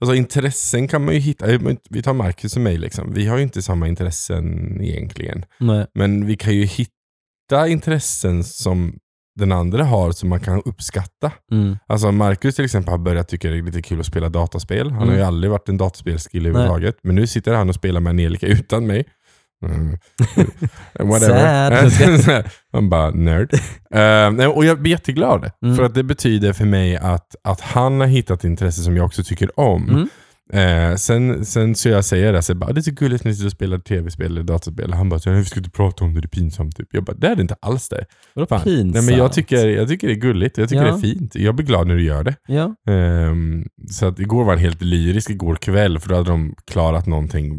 [0.00, 1.46] alltså intressen kan man ju hitta,
[1.90, 5.44] vi tar Marcus och mig liksom, vi har ju inte samma intressen egentligen.
[5.58, 5.86] Nej.
[5.94, 8.98] Men vi kan ju hitta intressen som
[9.38, 11.32] den andra har som man kan uppskatta.
[11.52, 11.76] Mm.
[11.86, 14.90] Alltså Marcus till exempel har börjat tycka det är lite kul att spela dataspel.
[14.90, 15.16] Han har Mm.
[15.18, 16.96] ju aldrig varit en dataspelskill överhuvudtaget.
[17.02, 19.04] Men nu sitter han och spelar med Angelica utan mig.
[19.66, 19.98] Mm.
[21.10, 22.44] Whatever.
[22.72, 23.50] Han bara nerd.
[24.36, 25.50] Nej, och jag blir jätteglad.
[25.62, 25.76] Mm.
[25.76, 29.22] För att det betyder för mig att, att han har hittat intresse som jag också
[29.24, 29.88] tycker om.
[29.88, 30.08] Mm.
[30.52, 33.30] Eh, sen, sen så jag säger det, så jag bara, det är så gulligt när
[33.30, 34.92] ni sitter och spelar tv-spel eller dataspel.
[34.92, 36.76] Han bara, vi ska inte prata om det, det är pinsamt.
[36.76, 36.88] Typ.
[36.90, 38.04] Jag bara, det är det inte alls det.
[38.34, 38.94] Vadå pinsamt?
[38.94, 40.92] Nej, men jag, tycker, jag tycker det är gulligt, jag tycker Ja.
[40.92, 41.34] det är fint.
[41.34, 42.34] Jag blir glad när du gör det.
[42.48, 42.74] Ja.
[42.92, 47.06] Ehm, så att igår var han helt lyrisk igår kväll för då hade de klarat
[47.06, 47.52] någonting,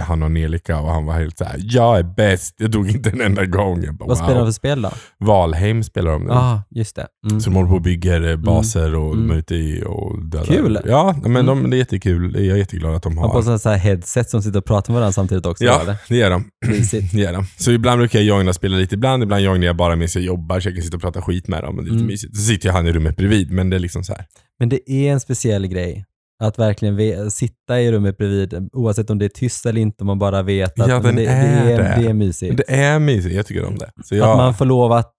[0.00, 3.20] han och Angelica och han var helt såhär, jag är bäst, jag dog inte en
[3.20, 3.96] enda gång.
[3.96, 4.46] Bara, Vad spelar de wow.
[4.46, 4.90] för spel då?
[5.18, 6.30] Valheim spelar de nu.
[6.32, 7.06] Ah, just det.
[7.26, 7.40] Mm.
[7.40, 9.28] Så de håller på och bygger eh, baser och Mm.
[9.28, 10.44] de är ute i och dödar.
[10.46, 10.78] Kul.
[10.84, 11.46] Ja, men Mm.
[11.46, 12.33] de, det är jättekul.
[12.34, 13.42] Jag är jätteglad att de Man har.
[13.42, 15.64] på så här headset som sitter och pratar med varandra samtidigt också.
[15.64, 15.96] ja, eller?
[16.08, 16.44] det gör de.
[17.12, 17.44] Det gör de.
[17.58, 20.24] Så ibland brukar jag joina och spela lite ibland, ibland joinar jag bara medan jag
[20.24, 21.78] jobbar så jag kan sitta och prata skit med dem.
[21.78, 22.06] Och det är lite Mm.
[22.06, 22.36] mysigt.
[22.36, 24.24] Så sitter jag han i rummet bredvid, men det är liksom så här.
[24.58, 26.04] Men det är en speciell grej.
[26.42, 30.18] Att verkligen ve- sitta i rummet bredvid, oavsett om det är tyst eller inte, man
[30.18, 32.02] bara vet att Ja, det, är det, är, det.
[32.02, 32.56] det är mysigt.
[32.56, 33.90] Det är mysigt, jag tycker om det.
[34.04, 35.12] Så Att jag, man får lov att,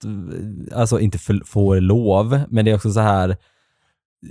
[0.73, 3.37] alltså inte för, får lov, men det är också så här,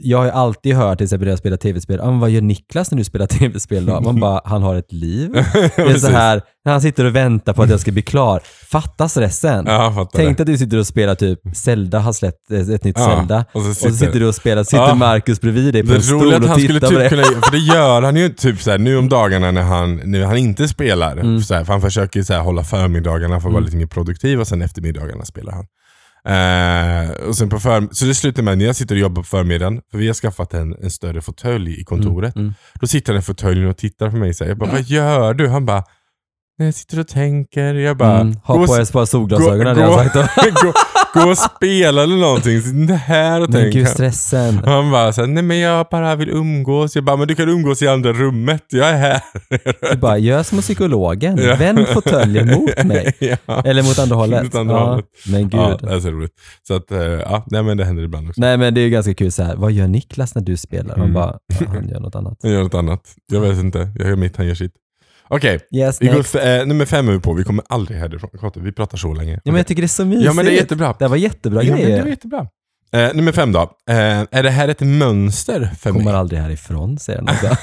[0.03, 2.91] jag har ju alltid hört till exempel när jag spelar tv-spel, ah, vad gör Niklas
[2.91, 4.01] när du spelar tv-spel då?
[4.01, 5.31] Man bara, han har ett liv.
[5.77, 8.41] Det är så här, när han sitter och väntar på att jag ska bli klar,
[8.71, 9.65] fatta stressen.
[9.69, 10.43] Ja, Tänk det.
[10.43, 13.45] att du sitter och spelar typ Zelda har släppt ett nytt Ja, Zelda.
[13.53, 14.95] och så Och så sitter- sitter du och spelar, sitter Ja.
[14.95, 17.25] Marcus bredvid dig på Det en stol att och han skulle tittar på typ dig.
[17.25, 20.25] kunna, för det gör han ju typ så här, nu om dagarna när han, nu
[20.25, 21.13] han inte spelar.
[21.17, 21.41] Mm.
[21.43, 23.65] Så här, för han försöker så här, hålla förmiddagarna för att vara Mm.
[23.65, 25.67] lite mer produktiv och sen eftermiddagarna spelar han.
[26.29, 29.29] Eh, och sen på för, så det slutar med när jag sitter och jobbar på
[29.29, 32.37] förmiddagen, för vi har skaffat en, en större fåtölj i kontoret.
[32.37, 32.55] Mm.
[32.81, 35.35] Då sitter han i fåtöljen och tittar på mig och säger, jag bara, vad gör
[35.35, 35.49] du?
[35.49, 35.85] Han bara,
[36.59, 37.75] "Nej, jag sitter och tänker.
[37.75, 38.37] Jag bara, Mm.
[38.45, 40.15] Ha "Gå på solglasögon gå- hade jag gå- sagt
[40.63, 40.73] gå,
[41.21, 42.61] gå och spela eller någonting.
[42.63, 43.75] Sitt här och Men tänk.
[43.75, 44.59] gud stressen.
[44.65, 46.95] Och han bara såhär, nej men jag bara vill umgås.
[46.95, 48.63] Jag bara, men du kan umgås i andra rummet.
[48.69, 49.21] Jag är här.
[49.93, 51.39] Du bara, gör som psykologen.
[51.43, 51.57] Ja.
[51.57, 53.15] Vänd fåtöljen mot mig.
[53.19, 53.63] ja.
[53.65, 54.45] Eller mot andra hållet.
[54.45, 54.85] Mot andra ja.
[54.91, 55.05] hållet.
[55.27, 55.61] Men gud.
[55.61, 56.33] Ja, det är så roligt.
[56.69, 58.41] Så att, eh, ja, nej men det händer ibland också.
[58.41, 59.57] Nej men det är ju ganska kul så här.
[59.57, 60.97] vad gör Niklas när du spelar?
[60.97, 61.15] Man Mm.
[61.15, 62.39] bara, ja, han gör något annat.
[62.43, 63.01] Jag gör något annat.
[63.33, 63.93] Jag vet inte.
[63.99, 64.73] Jag gör mitt, han gör sitt.
[65.29, 66.35] Okej, Yes, vi next.
[66.35, 67.33] eh, nummer fem är vi på.
[67.35, 68.31] Vi kommer aldrig härifrån.
[68.41, 69.33] Kato, Vi pratar så länge.
[69.33, 69.59] Ja men Okej.
[69.61, 70.27] jag tycker det är så mysigt.
[70.27, 70.95] ja men det är jättebra.
[70.99, 72.03] Det här var jättebra ja, men det grejer.
[72.03, 72.47] var jättebra.
[72.95, 73.61] Eh, nummer fem då.
[73.91, 73.97] Eh,
[74.31, 76.15] är det här ett mönster för Kommer mig?
[76.15, 77.57] aldrig härifrån säger han också.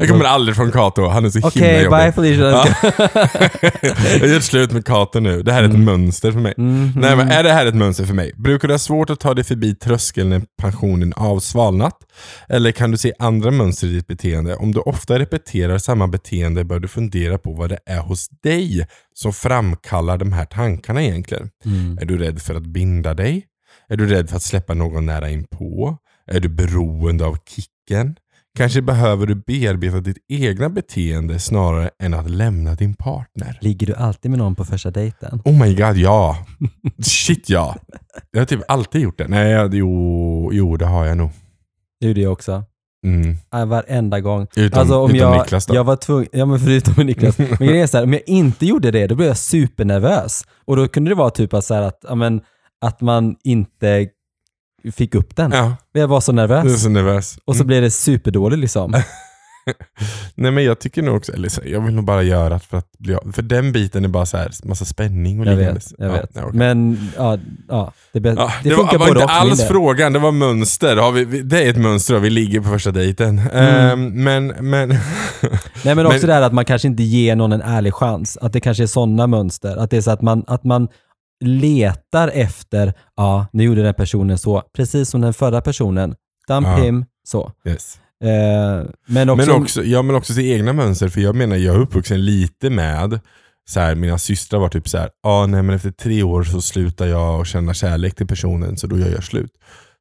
[0.00, 1.06] jag kommer aldrig från Kato.
[1.08, 1.98] Han är så himla Okej, jobbig.
[1.98, 2.50] bye Felicia.
[2.50, 2.66] Ja.
[4.20, 5.42] jag gör slut med Kato nu.
[5.42, 5.84] Det här är ett Mm.
[5.84, 6.54] mönster för mig.
[6.56, 6.92] Mhm.
[6.96, 8.32] Nej, men är det här ett mönster för mig?
[8.36, 11.94] Brukar du ha svårt att ta dig förbi tröskeln när pensionen avsvalnat?
[12.48, 14.56] Eller kan du se andra mönster i ditt beteende?
[14.56, 18.86] Om du ofta repeterar samma beteende bör du fundera på vad det är hos dig
[19.18, 21.50] som framkallar de här tankarna egentligen.
[21.64, 21.98] Mm.
[21.98, 23.46] Är du rädd för att binda dig?
[23.88, 25.96] Är du rädd för att släppa någon nära inpå?
[26.26, 28.16] Är du beroende av kicken?
[28.58, 33.58] Kanske behöver du bearbeta ditt egna beteende snarare än att lämna din partner.
[33.60, 35.42] Ligger du alltid med någon på första dejten?
[35.44, 36.46] Oh my god, ja.
[37.02, 37.76] Shit ja.
[38.30, 39.28] Jag har typ alltid gjort det.
[39.28, 41.30] Nej, jo, jo det har jag nog.
[42.00, 42.64] Det ju det också.
[43.06, 43.36] Mm.
[43.68, 44.46] Varenda gång.
[44.56, 45.74] Utom, Alltså om utom jag, Niklas då.
[45.74, 47.38] jag var tvungen, ja men förutom Niklas.
[47.38, 50.44] Men grejen är så här, om jag inte gjorde det, då blev jag supernervös.
[50.64, 52.40] Och då kunde det vara typ att, så här att, ja, men,
[52.80, 54.06] att man inte
[54.92, 55.52] fick upp den.
[55.52, 56.82] Ja, Jag var så du är nervös.
[56.82, 57.38] så nervös.
[57.44, 57.66] Och så Mm.
[57.66, 58.92] blev det superdåligt liksom.
[60.34, 62.76] Nej men jag tycker nog också, eller så, jag vill nog bara göra det för
[62.76, 65.80] att bli av- För den biten är bara så här, massa spänning och Jag liknande.
[65.80, 66.34] vet, jag Ja, vet.
[66.34, 66.58] nej, okej.
[66.58, 69.44] Men ja, ja det, be- Ja, det det funkar var, var både inte och för
[69.44, 69.68] min alls del.
[69.68, 70.96] frågan, det var mönster.
[70.96, 73.38] Har vi, vi, det är ett mönster och vi ligger på första dejten.
[73.38, 73.52] Mm.
[73.52, 74.88] Ehm, men, men...
[75.84, 78.36] Nej men också Men- det här att man kanske inte ger någon en ärlig chans.
[78.40, 79.76] Att det kanske är sådana mönster.
[79.76, 80.88] Att det är så att man, att man
[81.44, 86.14] letar efter, ja nu gjorde den personen så, precis som den förra personen.
[86.48, 86.76] Dump Ja.
[86.76, 87.52] him, så.
[87.66, 87.98] yes.
[88.24, 91.74] Eh, men också, Men också, ja, men också till egna mönster, för jag menar jag
[91.74, 93.20] är uppvuxen lite med
[93.70, 96.62] så här, mina systrar var typ så här, ah, nej men efter tre år så
[96.62, 99.50] slutar jag att känna kärlek till personen så då gör jag slut.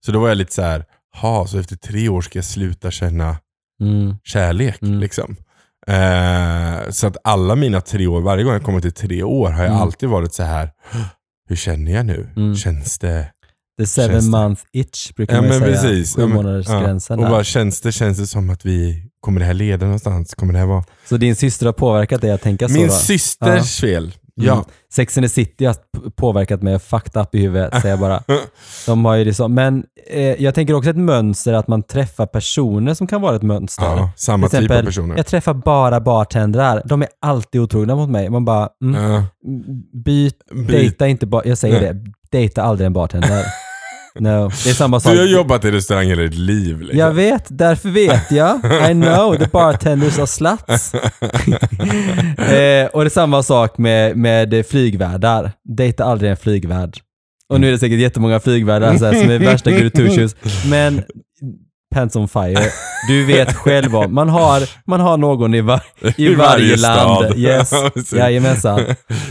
[0.05, 0.85] Så då var jag lite så här,
[1.21, 3.37] ha så efter tre år ska jag sluta känna
[3.81, 4.81] mm, kärlek.
[4.81, 4.99] Mm.
[4.99, 5.35] Liksom.
[5.87, 9.63] Eh, så att alla mina tre år, varje gång jag kommer till tre år har
[9.63, 9.81] jag Mm.
[9.81, 10.71] alltid varit så här.
[11.49, 12.29] hur känner jag nu?
[12.35, 12.55] Mm.
[12.55, 13.31] Känns det...
[13.79, 15.71] the seven month itch brukar Ja man men säga.
[15.71, 16.15] precis.
[16.15, 16.67] Sju Ja, men- månaders
[17.09, 17.15] ja.
[17.15, 20.35] Och bara, känns, det, känns det som att vi, kommer det här leda någonstans?
[20.35, 20.83] Kommer det här vara...
[21.09, 24.13] Så din syster har påverkat dig att tänka så Min systers fel.
[24.39, 24.53] Ja.
[24.53, 24.65] Mm.
[24.93, 25.75] Sex and the City har
[26.15, 28.23] påverkat mig fucked up i huvudet, säger jag bara.
[28.85, 29.47] De har ju det så.
[29.47, 33.41] Men eh, jag tänker också ett mönster att man träffar personer som kan vara ett
[33.43, 33.83] mönster.
[33.85, 35.17] ja, samma Till typ av exempel, personer.
[35.17, 36.81] Jag träffar bara bartendrar.
[36.85, 38.29] De är alltid otrogna mot mig.
[38.29, 39.23] Man bara, mm, Ja,
[40.05, 40.67] byt, byt.
[40.67, 41.93] dejta inte bara, jag säger Nej.
[41.93, 43.43] det, dejta aldrig en bartender.
[44.21, 45.13] no, det är samma sak.
[45.13, 46.81] Du har jobbat i restaurang hela ditt liv.
[46.81, 46.99] Liksom.
[46.99, 48.57] Jag vet, därför vet jag.
[48.91, 50.93] I know the bartenders are sluts.
[50.93, 55.51] eh, och det är samma sak med, med flygvärdar.
[55.63, 56.97] Dejta aldrig en flygvärd.
[57.49, 60.35] Och nu är det säkert jättemånga flygvärdar så här, som är värsta gurutushus.
[60.69, 61.03] Men
[61.95, 62.69] pants on fire.
[63.07, 64.13] Du vet själv om.
[64.13, 65.81] Man har, man har någon i, var,
[66.17, 67.25] i, varje, land.
[67.25, 67.37] stad.
[67.37, 67.71] Yes.
[68.13, 68.79] Jajamensan.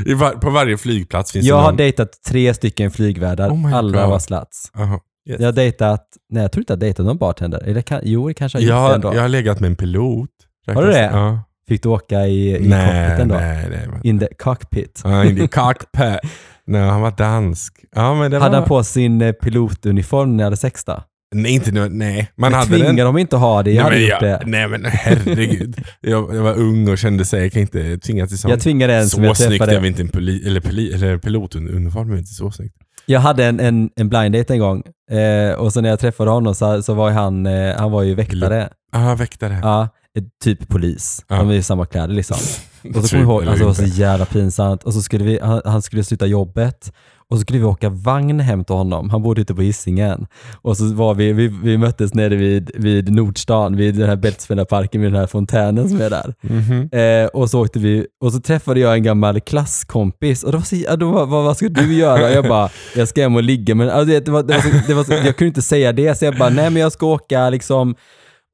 [0.06, 1.76] I var, på varje flygplats finns Jag det har någon.
[1.76, 3.50] dejtat tre stycken flygvärdar.
[3.50, 4.10] Oh Alla God.
[4.10, 4.70] var sluts.
[4.78, 5.00] Aha.
[5.28, 5.40] Yes.
[5.40, 7.62] Jag har dejtat, nej jag tror inte jag har dejtat någon bartender.
[7.66, 9.14] Eller kan, jo, det kanske jag har gjort jag, ändå.
[9.14, 10.30] jag har legat med en pilot.
[10.74, 11.10] Har du det?
[11.12, 11.40] Ja.
[11.68, 13.34] Fick du åka i, i Nej, cockpiten då?
[13.34, 13.88] nej, nej.
[13.88, 15.00] men- In the cockpit.
[15.04, 16.30] Ja, in the cockpit.
[16.66, 17.84] Nej, han var dansk.
[17.94, 18.58] Ja, men det Hade var...
[18.58, 21.02] han på sin eh, pilotuniform när ni hade sex då?
[21.34, 21.88] Nej, inte nu.
[21.88, 22.30] Nej.
[22.36, 24.46] Man Jag hade tvingar dem inte att ha det, jag nej, hade gjort jag, det.
[24.46, 25.76] nej men herregud.
[26.00, 28.50] jag, jag var ung och kände sig, jag kan inte tvinga till sånt.
[28.50, 29.80] Jag tvingade en som så jag snyggt är träffade.
[29.80, 32.76] vi inte en poli, eller, poli, eller pilotuniform är inte så snyggt.
[33.06, 36.30] Jag hade en, en, en blind date en gång eh, och så när jag träffade
[36.30, 38.68] honom så, så var han, eh, han var ju väktare.
[38.92, 39.58] Ah, väktare.
[39.62, 41.24] Ja, eh, typ polis.
[41.28, 41.36] Ja.
[41.36, 42.36] De är ju samma kläder liksom.
[42.88, 44.82] Och så Typ, kommer jag ihåg, eller alltså det var så jävla pinsamt.
[44.82, 46.92] Och så skulle vi, han, han skulle sluta jobbet
[47.30, 49.10] och så skulle vi åka vagn hem till honom.
[49.10, 50.26] Han bodde ute på Hisingen.
[50.62, 55.00] Och så var vi, vi, vi möttes nere vid, vid Nordstan, vid den här Bältespelarparken,
[55.00, 56.34] vid den här fontänen som är där.
[56.40, 56.88] Mhm.
[56.92, 60.64] Eh, och så åkte vi, och så träffade jag en gammal klasskompis och då var
[60.64, 62.30] så, ja, var, vad, vad ska du göra?
[62.30, 64.94] Jag bara, jag ska hem och ligga men alltså, det var, det var så, det
[64.94, 67.50] var så, jag kunde inte säga det så jag bara, nej men jag ska åka
[67.50, 67.94] liksom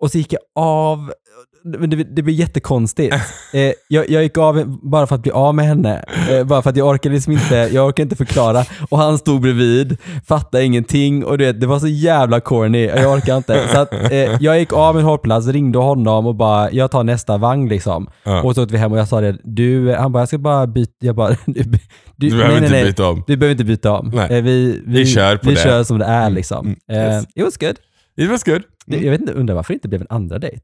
[0.03, 1.13] och så gick jag av
[1.65, 3.15] det, det, det blir jättekonstigt.
[3.55, 6.05] Eh, jag, jag gick av bara för att bli av med henne.
[6.31, 8.65] Eh, bara för att jag orkade liksom inte, jag orkade inte förklara.
[8.91, 9.97] Och han stod bredvid,
[10.27, 12.85] fattade ingenting och det, det var så jävla corny.
[12.87, 13.69] Jag orkar inte.
[13.69, 17.39] Så att, eh, jag gick av en hållplats, ringde honom och bara, jag tar nästa
[17.39, 18.11] vagn liksom.
[18.25, 18.43] Ja.
[18.43, 20.67] Och så åkte vi hem och jag sa det, du, han bara, jag ska bara
[20.67, 21.79] byta, jag bara, du, du,
[22.17, 23.25] Du behöver inte byta om.
[23.27, 24.11] Du behöver inte byta om.
[24.15, 24.37] Nej.
[24.39, 25.61] Eh, vi, vi, Vi kör på vi det.
[25.63, 26.67] kör som det är liksom.
[26.67, 27.07] Mm.
[27.09, 27.25] Eh, Yes.
[27.35, 27.77] it was good.
[28.17, 28.63] It was good.
[28.87, 30.61] Det- Jag vet inte, undrar varför det inte blev en andra dejt.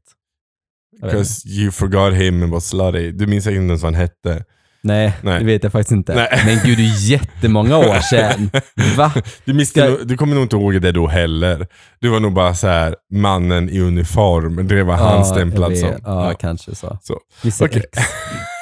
[1.01, 1.09] Jag.
[1.11, 3.11] Because you forgot him and was slutty.
[3.11, 4.43] Du minns säkert inte ens vad han hette.
[4.81, 5.39] Nej, Nej.
[5.39, 6.15] det vet jag faktiskt inte.
[6.15, 6.41] Nej.
[6.45, 8.49] Men gud, det är jättemånga år sedan.
[8.97, 9.13] Va?
[9.45, 11.67] Du, miste Ska- nog, du kommer nog inte ihåg det då heller.
[11.99, 14.67] Du var nog bara så här mannen i uniform.
[14.67, 15.89] Det var han jag stämplad som.
[15.89, 15.99] Ja,
[16.29, 16.33] Ja.
[16.33, 16.99] kanske så.
[17.01, 17.19] Så.
[17.65, 17.85] Ex.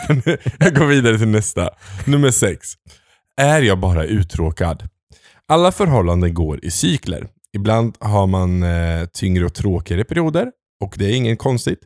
[0.59, 1.69] Jag går vidare till nästa.
[2.05, 2.67] Nummer sex.
[3.37, 4.83] Är jag bara uttråkad?
[5.47, 7.27] Alla förhållanden går i cykler.
[7.53, 11.79] Ibland har man eh, tyngre och tråkigare perioder och det är inget konstigt.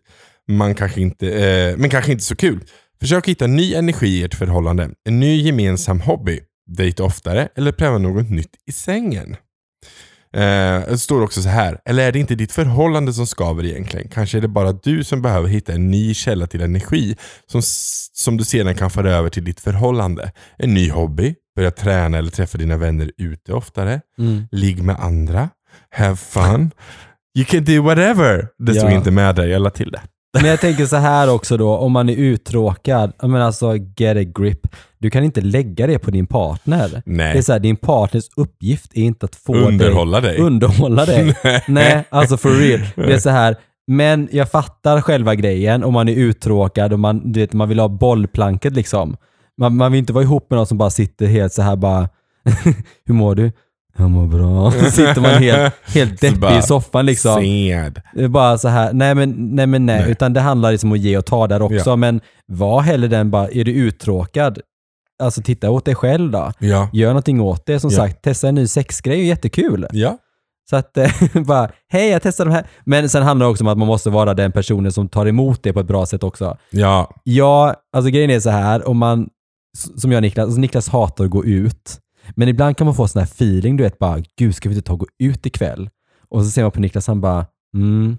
[0.49, 2.59] Man kanske inte, eh, men kanske inte så kul.
[2.99, 4.89] Försök hitta ny energi i ert förhållande.
[5.09, 6.39] En ny gemensam hobby.
[6.77, 9.35] Dejta oftare eller pröva något nytt i sängen.
[10.33, 11.79] Eh, det står också så här.
[11.85, 14.07] Eller är det inte ditt förhållande som skaver egentligen?
[14.09, 17.15] Kanske är det bara du som behöver hitta en ny källa till energi
[17.51, 17.61] som,
[18.13, 20.31] som du sedan kan föra över till ditt förhållande.
[20.57, 24.01] En ny hobby, börja träna eller träffa dina vänner ute oftare.
[24.19, 24.43] Mm.
[24.51, 25.49] Ligg med andra.
[25.89, 26.71] Have fun.
[27.37, 28.47] You can do whatever.
[28.57, 28.95] Det stod Ja.
[28.95, 30.01] inte med där, jag la till det.
[30.39, 34.23] Men jag tänker så här också då, om man är uttråkad, menar alltså get a
[34.23, 34.67] grip.
[34.97, 37.01] Du kan inte lägga det på din partner.
[37.05, 37.33] Nej.
[37.33, 40.41] Det är så här, din partners uppgift är inte att få Underhålla dig, dig.
[40.41, 41.35] underhålla dig.
[41.67, 42.81] Nej, alltså for real.
[42.95, 43.55] Det är så här,
[43.87, 47.79] men jag fattar själva grejen om man är uttråkad och man, du vet, man vill
[47.79, 49.17] ha bollplanket liksom.
[49.57, 52.09] Man, man vill inte vara ihop med någon som bara sitter helt så här bara,
[53.05, 53.51] hur mår du?
[54.01, 54.71] Jag mår bra.
[54.85, 57.33] Så sitter man helt, helt deppig i soffan liksom.
[57.35, 58.29] Sad.
[58.31, 60.01] Bara så här, nej men nej, men nej.
[60.01, 60.11] Nej.
[60.11, 61.95] utan det handlar liksom om att ge och ta där också.
[61.97, 64.59] Men var hellre den bara, är du uttråkad,
[65.23, 66.51] alltså titta åt dig själv då.
[66.59, 66.89] Ja.
[66.93, 67.79] Gör någonting åt det.
[67.79, 67.97] Som Ja.
[67.97, 69.87] sagt, testa en ny sexgrej är jättekul.
[69.91, 70.17] Ja.
[70.69, 71.11] Så att eh,
[71.45, 72.67] bara, hej jag testar de här.
[72.85, 75.63] Men sen handlar det också om att man måste vara den personen som tar emot
[75.63, 76.57] det på ett bra sätt också.
[76.69, 77.11] Ja.
[77.23, 79.27] Ja, alltså grejen är så här, om man,
[79.97, 81.97] som jag och Niklas, alltså Niklas hatar att gå ut.
[82.35, 84.87] Men ibland kan man få sån här feeling, du vet bara, gud ska vi inte
[84.87, 85.89] ta och gå ut ikväll?
[86.29, 88.17] Och så ser man på Niklas, han bara, mm.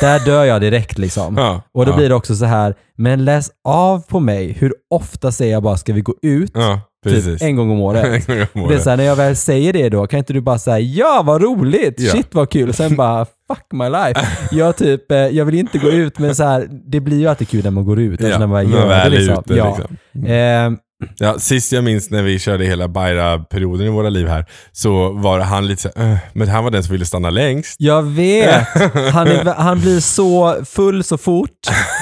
[0.00, 1.34] Där dör jag direkt liksom.
[1.38, 1.62] Ja.
[1.74, 1.96] Och då ja.
[1.96, 5.76] blir det också så här, men läs av på mig, hur ofta säger jag bara,
[5.76, 6.50] ska vi gå ut?
[6.54, 6.80] Ja.
[7.06, 8.26] Typ en gång om året.
[8.26, 8.82] Gång om Det är året.
[8.82, 11.42] så här, när jag väl säger det då, kan inte du bara säga ja vad
[11.42, 12.12] roligt, Ja.
[12.12, 14.20] shit vad kul, och sen bara fuck my life.
[14.52, 17.48] Jag, typ, eh, jag vill inte gå ut, men så här, det blir ju alltid
[17.48, 19.44] kul när man går ut, alltså när man när gör väl det liksom.
[19.46, 19.96] ute, liksom.
[20.26, 20.78] Ehm,
[21.16, 25.40] Ja, sist jag minns när vi körde hela Bayra-perioden i våra liv här, så var
[25.40, 27.76] han lite så här, "Äh", men han var den som ville stanna längst.
[27.78, 28.66] jag vet,
[29.12, 31.48] han, är, han blir så full så fort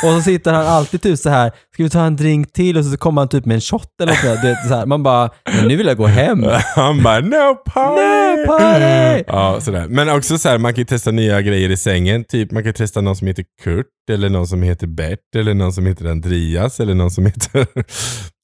[0.05, 2.77] och så sitter han alltid typ så här ska vi ta en drink till?
[2.79, 4.43] Och så kommer han typ med en shot eller något.
[4.43, 4.49] där.
[4.51, 6.45] Det så här, man bara, men nu vill jag gå hem.
[6.77, 8.43] Han bara no party!
[8.43, 9.25] No party!
[9.27, 9.87] Ja, sådär.
[9.89, 12.25] Men också så här, man kan ju testa nya grejer i sängen.
[12.25, 15.73] Typ man kan testa någon som heter Kurt, eller någon som heter Bert, eller någon
[15.73, 17.67] som heter Andreas, eller någon som heter...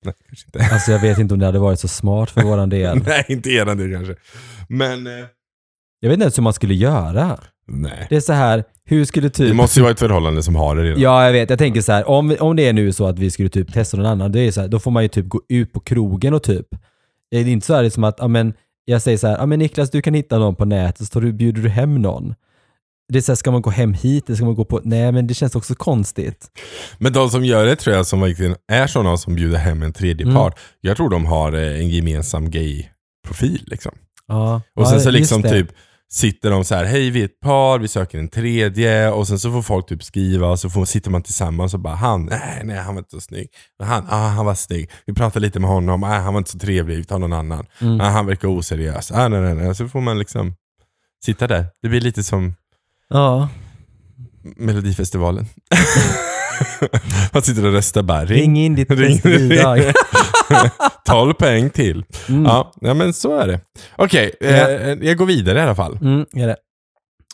[0.04, 0.74] Nej, kanske inte.
[0.74, 2.98] Alltså jag vet inte om det hade varit så smart för våran del.
[3.06, 4.14] Nej, inte eran del kanske.
[4.68, 5.06] Men...
[5.06, 5.12] Eh,
[6.00, 7.38] Jag vet inte ens hur man skulle göra.
[7.68, 8.06] nej.
[8.10, 9.48] Det är så här, hur skulle typ...
[9.48, 11.00] Det måste ju vara ett förhållande som har det redan.
[11.00, 11.50] Ja, jag vet.
[11.50, 13.96] Jag tänker så här, om, om det är nu så att vi skulle typ testa
[13.96, 16.34] någon annan, det är så här, då får man ju typ gå ut på krogen
[16.34, 16.66] och typ...
[17.30, 19.58] Det är inte så här liksom att, ja men, jag säger så här, ja men
[19.58, 22.34] Niklas du kan hitta någon på nätet, så tar du, bjuder du hem någon.
[23.12, 24.24] Det är så här, ska man gå hem hit?
[24.28, 24.80] Eller ska man gå på...
[24.84, 26.46] Nej, men det känns också konstigt.
[26.98, 29.92] Men de som gör det tror jag som verkligen är sådana som bjuder hem en
[29.92, 30.36] tredje Mm.
[30.36, 30.58] part.
[30.80, 33.62] Jag tror de har eh, en gemensam gay-profil.
[33.66, 33.92] Liksom.
[34.26, 34.62] Ja.
[34.76, 35.68] Och sen ja, så liksom typ
[36.12, 39.38] sitter de så här, hej vi är ett par, vi söker en tredje och sen
[39.38, 42.62] så får folk typ skriva och så får, sitter man tillsammans och bara han, nej
[42.64, 43.48] nej han var inte så snygg.
[43.82, 44.90] Han, ah, han var snygg.
[45.06, 47.66] Vi pratar lite med honom, ah, han var inte så trevlig, vi tar någon annan.
[47.80, 48.00] Mm.
[48.00, 49.12] Ah, han verkar oseriös.
[49.12, 49.74] Ah, nej, nej, nej.
[49.74, 50.54] Så får man liksom
[51.24, 51.66] sitta där.
[51.82, 52.54] Det blir lite som
[53.08, 53.48] Ja.
[54.56, 55.46] Melodifestivalen.
[57.32, 59.80] man sitter och röstar bara, ring, Ring in ditt bästa bidrag.
[61.06, 62.04] 12 poäng till.
[62.28, 62.44] Mm.
[62.44, 63.60] Ja, ja, men så är det.
[63.96, 64.46] Okej, Ja.
[64.46, 65.98] eh, jag går vidare i alla fall.
[66.02, 66.56] Mm, är det.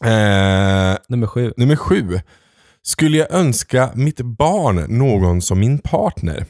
[0.04, 1.52] Eh, Nummer sju.
[1.56, 2.20] Nummer sju.
[2.82, 6.46] Skulle jag önska mitt barn någon som min partner?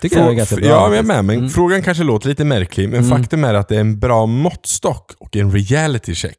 [0.00, 0.66] Tycker jag är ganska bra.
[0.66, 1.24] Ja, jag är med.
[1.24, 1.50] Men Mm.
[1.50, 3.18] frågan kanske låter lite märklig, men Mm.
[3.18, 6.38] faktum är att det är en bra måttstock och en reality check.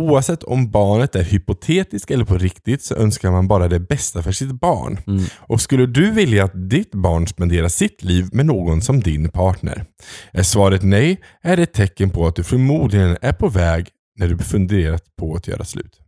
[0.00, 4.32] Oavsett om barnet är hypotetiskt eller på riktigt så önskar man bara det bästa för
[4.32, 4.98] sitt barn.
[5.06, 5.24] Mm.
[5.36, 9.84] Och skulle du vilja att ditt barn spenderar sitt liv med någon som din partner?
[10.32, 13.88] Är svaret nej, är det ett tecken på att du förmodligen är på väg
[14.20, 16.00] när du funderat på att göra slut.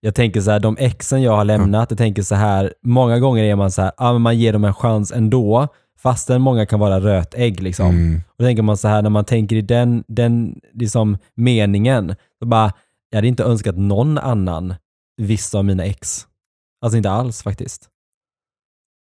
[0.00, 3.44] Jag tänker så här, de exen jag har lämnat, jag tänker så här, många gånger
[3.44, 5.68] är man så här, men man ger dem en chans ändå,
[6.02, 7.86] fastän många kan vara rötägg liksom.
[7.86, 8.20] Mm.
[8.28, 12.46] Och då tänker man så här, när man tänker i den, den liksom meningen, så
[12.46, 12.72] bara,
[13.10, 14.74] jag hade inte önskat någon annan
[15.16, 16.26] vissa av mina ex.
[16.84, 17.88] Alltså inte alls faktiskt.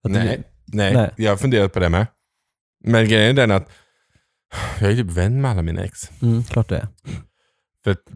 [0.07, 1.11] Att det- Nej, nej, Nej.
[1.17, 2.07] jag har funderat på det med.
[2.85, 3.71] Men grejen är den att
[4.81, 6.11] jag är typ vän med alla mina ex.
[6.23, 6.89] Mm, klart det.
[7.85, 7.99] För att,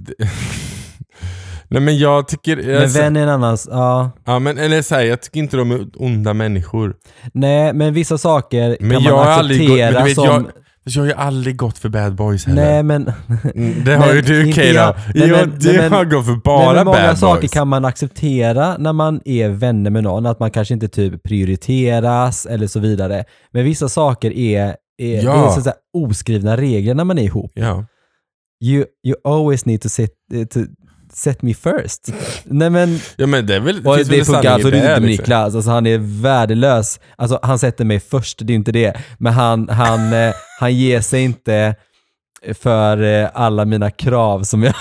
[1.68, 2.56] nej men jag tycker...
[2.56, 4.10] Men alltså- vän är en annan, ja.
[4.24, 6.96] Ja, men, eller så här, jag tycker inte de är onda människor.
[7.34, 10.24] Nej, men vissa saker Men kan jag man gått- acceptera men du vet, som...
[10.24, 10.50] jag-
[10.84, 12.62] Jag har ju aldrig gått för bad boys heller.
[12.64, 13.12] Nej, men...
[13.54, 14.74] Mm, det har men ju du Keira.
[14.74, 14.94] jag.
[15.14, 17.52] Nej, Jo, men- nej, men- har gått för Nej, bara men många bad saker boys.
[17.52, 22.46] kan man acceptera när man är vänner med någon, att man kanske inte typ prioriteras
[22.46, 23.24] eller så vidare.
[23.52, 25.32] Men vissa saker är, är, Ja.
[25.32, 27.50] det är så att säga oskrivna regler när man är ihop.
[27.54, 27.84] Ja.
[28.64, 30.60] You, you always need to set, eh, to
[31.12, 32.12] set me first.
[32.44, 33.82] Nej men, ja, men det är väl...
[33.82, 35.10] det väl funkar absolut det, inte med.
[35.10, 35.54] Niklas.
[35.54, 37.00] Alltså han är värdelös.
[37.16, 38.94] Alltså han sätter mig först, det är inte det.
[39.18, 41.74] Men han, han, eh, han ger sig inte
[42.62, 44.74] för eh, alla mina krav som jag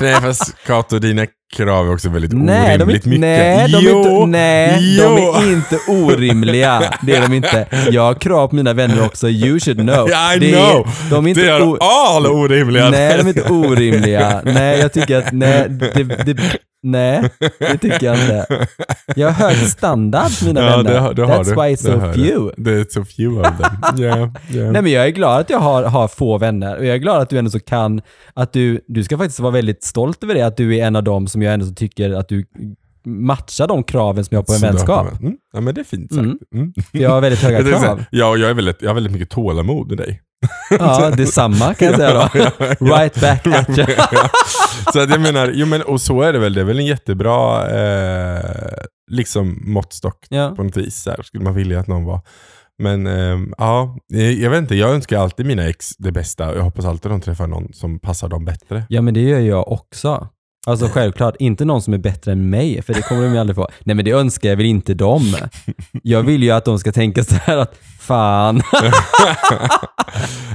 [0.00, 3.20] Nej fast Kato, dina krav är också väldigt Nej, de är, orimligt inte- mycket.
[3.20, 5.02] nej, de är jo, inte, nej jo.
[5.04, 6.82] de är inte orimliga.
[7.02, 7.66] Det är de inte.
[7.90, 10.08] Jag har krav på mina vänner också, you should know.
[10.08, 10.86] Yeah, I Det know.
[10.86, 11.78] Är, de är inte Det är
[12.14, 12.90] all orimliga.
[12.90, 14.40] Nej, de är inte orimliga.
[14.44, 16.34] Nej, jag tycker att, nej, det, det,
[16.82, 18.66] nej, det tycker jag inte.
[19.16, 21.14] Jag har hög standard mina Ja, vänner.
[21.14, 21.50] det, det That's du.
[21.50, 22.54] why it's so few.
[22.56, 23.98] Det är so few of them.
[24.02, 24.18] Yeah,
[24.52, 24.72] yeah.
[24.72, 27.20] Nej men jag är glad att jag har, har få vänner och jag är glad
[27.22, 28.00] att du ändå så kan,
[28.34, 31.04] att du, du ska faktiskt vara väldigt stolt över det, att du är en av
[31.04, 32.44] dem som jag ändå så tycker att du
[33.04, 35.20] matchar de kraven som jag har på en Så vänskap.
[35.20, 35.34] Mm.
[35.52, 36.20] Ja men det är fint sagt.
[36.24, 36.38] Mm.
[36.54, 36.72] Mm.
[36.92, 38.04] Jag har väldigt höga krav.
[38.10, 40.20] Ja, och jag, är väldigt, jag har väldigt mycket tålamod med dig.
[40.70, 42.28] Ja, detsamma kan jag säga då.
[42.96, 43.86] Right back at you.
[44.92, 46.54] Så att jag menar, jo men och så är det väl.
[46.54, 48.44] Det är väl en jättebra eh,
[49.10, 50.52] liksom måttstock Ja.
[50.56, 51.06] på något vis.
[51.06, 52.20] Här, skulle man vilja att någon var.
[52.78, 54.74] Men ehm, ja, eh, jag vet inte.
[54.74, 56.54] Jag önskar alltid mina ex det bästa.
[56.54, 58.84] Jag hoppas alltid de träffar någon som passar dem bättre.
[58.88, 60.28] ja, men det gör jag också.
[60.66, 63.56] Alltså självklart, inte någon som är bättre än mig, för det kommer de ju aldrig
[63.56, 63.68] få.
[63.84, 65.36] Nej men det önskar jag väl inte dem.
[66.02, 68.62] Jag vill ju att de ska tänka så här att fan,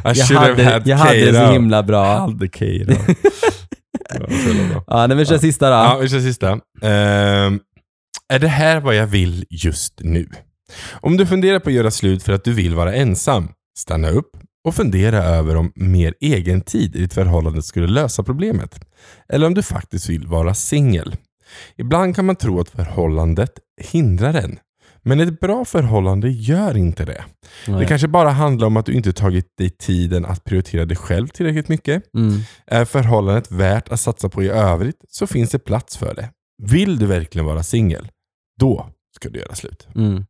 [0.04, 2.18] jag hade, had jag hade det så himla bra.
[2.20, 2.94] Hade Keira.
[4.88, 5.76] ja, nej men kör sista då.
[5.76, 6.60] Ja, vi kör sista.
[6.82, 7.60] Ehm,
[8.34, 10.30] är det här vad jag vill just nu?
[10.94, 14.30] Om du funderar på att göra slut för att du vill vara ensam, stanna upp
[14.66, 18.80] och fundera över om mer egen tid i ditt förhållande skulle lösa problemet.
[19.30, 21.16] Eller om du faktiskt vill vara singel.
[21.78, 23.52] Ibland kan man tro att förhållandet
[23.82, 24.60] hindrar en.
[25.02, 27.24] Men ett bra förhållande gör inte det.
[27.66, 27.88] Det Nej.
[27.88, 31.70] kanske bara handlar om att du inte tagit dig tiden att prioritera dig själv tillräckligt
[31.70, 32.04] mycket.
[32.18, 32.40] Mm.
[32.68, 36.30] Är förhållandet värt att satsa på i övrigt så finns det plats för det.
[36.64, 38.08] Vill du verkligen vara singel?
[38.60, 39.88] Då ska du göra slut.
[39.96, 40.26] Mm.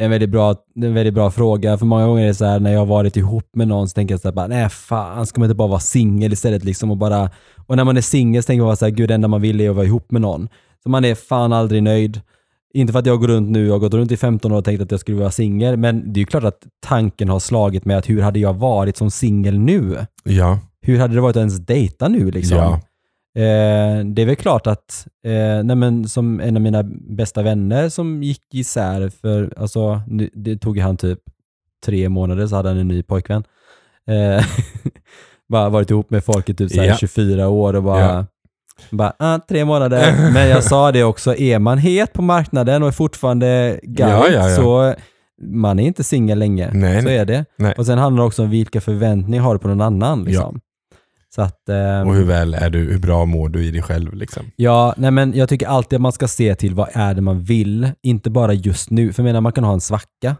[0.00, 2.72] En väldigt, bra, en väldigt bra fråga, för många gånger är det så här när
[2.72, 5.40] jag har varit ihop med någon så tänker jag så här bara, nej fan, ska
[5.40, 7.30] man inte bara vara singel istället liksom och bara,
[7.66, 9.40] och när man är singel så tänker man bara så här, gud det enda man
[9.40, 10.48] vill är att vara ihop med någon.
[10.82, 12.20] Så man är fan aldrig nöjd.
[12.74, 14.64] Inte för att jag går runt nu, jag har gått runt i 15 år och
[14.64, 17.84] tänkt att jag skulle vara singel, men det är ju klart att tanken har slagit
[17.84, 20.06] mig att hur hade jag varit som singel nu?
[20.24, 20.58] Ja.
[20.82, 22.56] Hur hade det varit att ens dejta nu liksom?
[22.56, 22.80] Ja.
[23.36, 27.88] Eh, det är väl klart att, eh, nej men som en av mina bästa vänner
[27.88, 30.00] som gick isär för, alltså
[30.34, 31.18] det tog han typ
[31.86, 33.44] tre månader så hade han en ny pojkvän.
[34.08, 34.44] Eh,
[35.48, 36.96] bara varit ihop med folk i typ så här Ja.
[36.96, 38.26] 24 år och bara, Ja.
[38.90, 40.30] bara ah, tre månader.
[40.34, 44.56] Men jag sa det också, är man het på marknaden och är fortfarande guide Ja,
[44.56, 44.94] så
[45.42, 46.70] man är inte singel länge.
[46.72, 47.16] Nej, så nej.
[47.16, 47.44] är det.
[47.56, 47.74] Nej.
[47.78, 50.24] Och sen handlar det också om vilka förväntningar har du på någon annan.
[50.24, 50.60] Liksom.
[51.34, 54.14] Så att, ehm, Och hur väl är du, hur bra mår du i dig själv
[54.14, 54.50] liksom?
[54.56, 57.40] Ja, nej men jag tycker alltid att man ska se till vad är det man
[57.42, 59.12] vill, inte bara just nu.
[59.12, 60.36] För jag menar, man kan ha en svacka.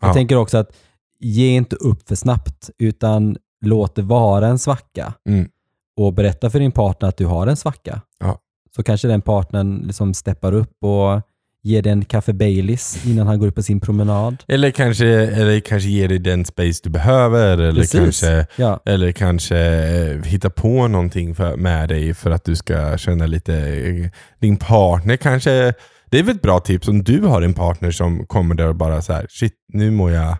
[0.00, 0.14] Jag Ja.
[0.14, 0.72] tänker också att
[1.20, 5.14] ge inte upp för snabbt, utan låt det vara en svacka.
[5.28, 5.48] Mm.
[5.96, 8.00] Och berätta för din partner att du har en svacka.
[8.20, 8.38] Ja.
[8.76, 11.20] Så kanske den partnern liksom steppar upp och
[11.64, 14.36] ger dig en kaffe Baileys innan han går upp på sin promenad.
[14.48, 17.58] Eller kanske, eller kanske ge dig den space du behöver.
[17.58, 18.00] Eller Precis.
[18.00, 22.98] kanske, Ja, eller kanske eh, hitta på någonting för, med dig för att du ska
[22.98, 23.54] känna lite...
[23.54, 24.10] eh,
[24.40, 25.74] Din partner kanske...
[26.10, 28.76] Det är väl ett bra tips om du har en partner som kommer där och
[28.76, 30.36] bara så här, shit nu mår jag...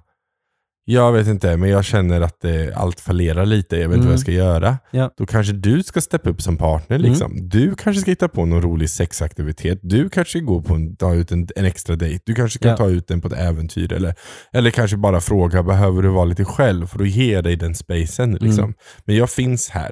[0.92, 3.76] Jag vet inte, men jag känner att det, allt fallerar lite.
[3.76, 4.06] Jag vet inte Mm.
[4.06, 4.78] vad jag ska göra.
[4.90, 5.10] Ja.
[5.16, 6.96] Då kanske du ska steppa upp som partner.
[6.96, 7.10] Mm.
[7.10, 7.48] Liksom.
[7.48, 9.78] Du kanske ska hitta på någon rolig sexaktivitet.
[9.82, 12.22] Du kanske ska gå på en, ta ut en, en extra dejt.
[12.26, 12.76] Du kanske ska Ja.
[12.76, 13.92] ta ut den på ett äventyr.
[13.92, 14.14] Eller,
[14.52, 18.32] eller kanske bara fråga, behöver du vara lite själv för att ge dig den spacen?
[18.32, 18.64] Liksom.
[18.64, 18.74] Mm.
[19.04, 19.90] Men jag finns här.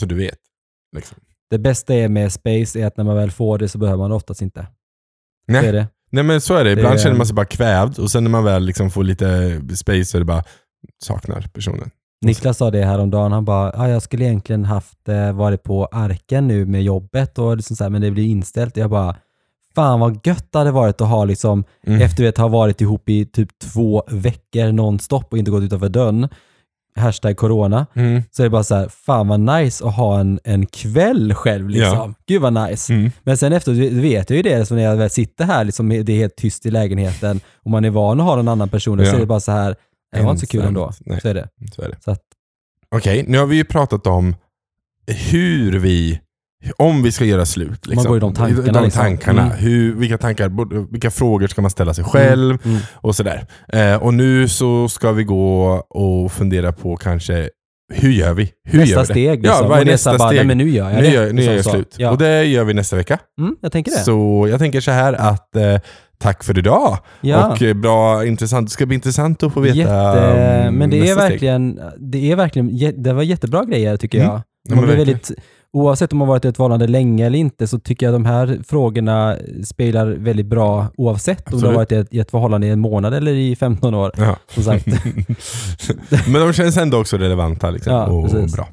[0.00, 0.38] Så du vet.
[0.96, 1.18] Liksom.
[1.50, 4.12] det bästa är med space är att när man väl får det så behöver man
[4.12, 4.66] oftast inte.
[5.46, 5.86] Så är Nej, det.
[6.12, 6.70] Nej men så är det.
[6.72, 9.60] Ibland Det- känner man sig bara kvävd och sen när man väl liksom får lite
[9.76, 10.44] space så är det bara
[11.04, 11.90] saknar personen.
[12.24, 16.48] Niklas sa det häromdagen, han bara, ah, jag skulle egentligen haft eh, varit på Arken
[16.48, 18.76] nu med jobbet, och liksom så här, men det blir inställt.
[18.76, 19.16] Jag bara,
[19.74, 22.02] fan vad gött det hade varit att ha liksom, Mm.
[22.02, 26.28] efter att ha varit ihop i typ två veckor nonstop och inte gått utanför dörren,
[26.96, 28.22] hashtag corona, Mm.
[28.30, 31.68] så är det bara så här, fan vad nice att ha en, en kväll själv
[31.68, 32.14] liksom.
[32.26, 32.92] Gud vad nice.
[32.92, 33.10] Mm.
[33.22, 36.12] Men sen efter vet jag ju det, så när jag väl sitter här, liksom, det
[36.12, 39.04] är helt tyst i lägenheten och man är van att ha någon annan person, så
[39.04, 39.14] Ja.
[39.14, 39.76] är det bara så här,
[40.16, 40.92] det var inte så kul ändå.
[41.00, 41.20] Nej.
[41.20, 41.48] Så är det.
[41.74, 41.96] Så är det.
[42.04, 42.16] Så
[42.94, 44.36] Okej, nu har vi ju pratat om
[45.30, 46.20] hur vi,
[46.76, 47.86] om vi ska göra slut.
[47.86, 48.08] Liksom.
[48.08, 49.02] går i de tankarna, De liksom.
[49.02, 49.42] tankarna.
[49.42, 49.56] Mm.
[49.56, 52.78] Hur, vilka, tankar, vilka frågor ska man ställa sig själv Mm.
[52.94, 53.46] och sådär.
[53.72, 57.48] Eh, och nu så ska vi gå och fundera på kanske,
[57.94, 58.50] hur gör vi?
[58.68, 59.28] Hur nästa gör vi steg.
[59.46, 59.68] Ja, Liksom.
[59.68, 60.36] vad är nästa bara, steg?
[60.38, 61.12] Nej, men nu gör jag Nu det.
[61.14, 61.70] gör, nu Liksom gör jag så.
[61.70, 61.94] slut.
[61.98, 62.10] Ja.
[62.10, 63.18] Och det gör vi nästa vecka.
[63.40, 63.98] Mm, jag tänker det.
[63.98, 65.78] Så jag tänker så här att eh,
[66.18, 66.98] tack för idag.
[67.20, 67.52] ja.
[67.52, 68.68] Och eh, bra, intressant.
[68.68, 71.30] Det ska bli intressant att få veta Jätte, um, men det är nästa steg.
[71.30, 74.30] verkligen, det är verkligen, det var jättebra grejer tycker Mm.
[74.30, 74.42] jag.
[74.68, 75.18] Ja, Man men verkligen.
[75.20, 75.30] väldigt,
[75.72, 78.58] oavsett om man varit i ett förhållande länge eller inte så tycker jag de här
[78.68, 81.70] frågorna spelar väldigt bra oavsett om du Absolut.
[81.70, 84.10] har varit i ett, i ett förhållande i en månad eller i 15 år.
[84.16, 84.36] Ja.
[84.54, 84.86] Som sagt.
[86.26, 88.56] Men de känns ändå också relevanta liksom, Ja, och precis.
[88.56, 88.68] bra.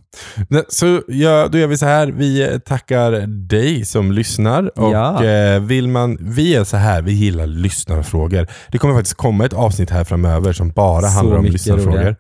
[0.70, 2.08] Så ja, då gör vi så här.
[2.08, 4.80] Vi tackar dig som lyssnar.
[4.80, 5.24] Och Ja.
[5.26, 8.48] eh, vill man, vi är så här, vi gillar lyssnarfrågor.
[8.72, 12.16] Det kommer faktiskt komma ett avsnitt här framöver som bara Så handlar om lyssnarfrågor.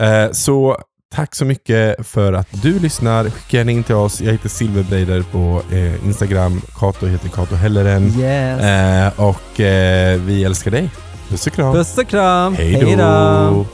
[0.00, 0.76] Eh, så
[1.14, 3.24] tack så mycket för att du lyssnar.
[3.30, 4.20] Skicka gärna in till oss.
[4.20, 6.60] Jag heter Silverbreider på eh, Instagram.
[6.78, 8.06] Kato heter Kato Helleren.
[8.18, 8.60] Yes.
[8.60, 10.90] Eh, och eh, vi älskar dig.
[11.28, 11.74] Puss och kram.
[11.74, 12.54] Puss och kram.
[12.54, 13.66] Hej då.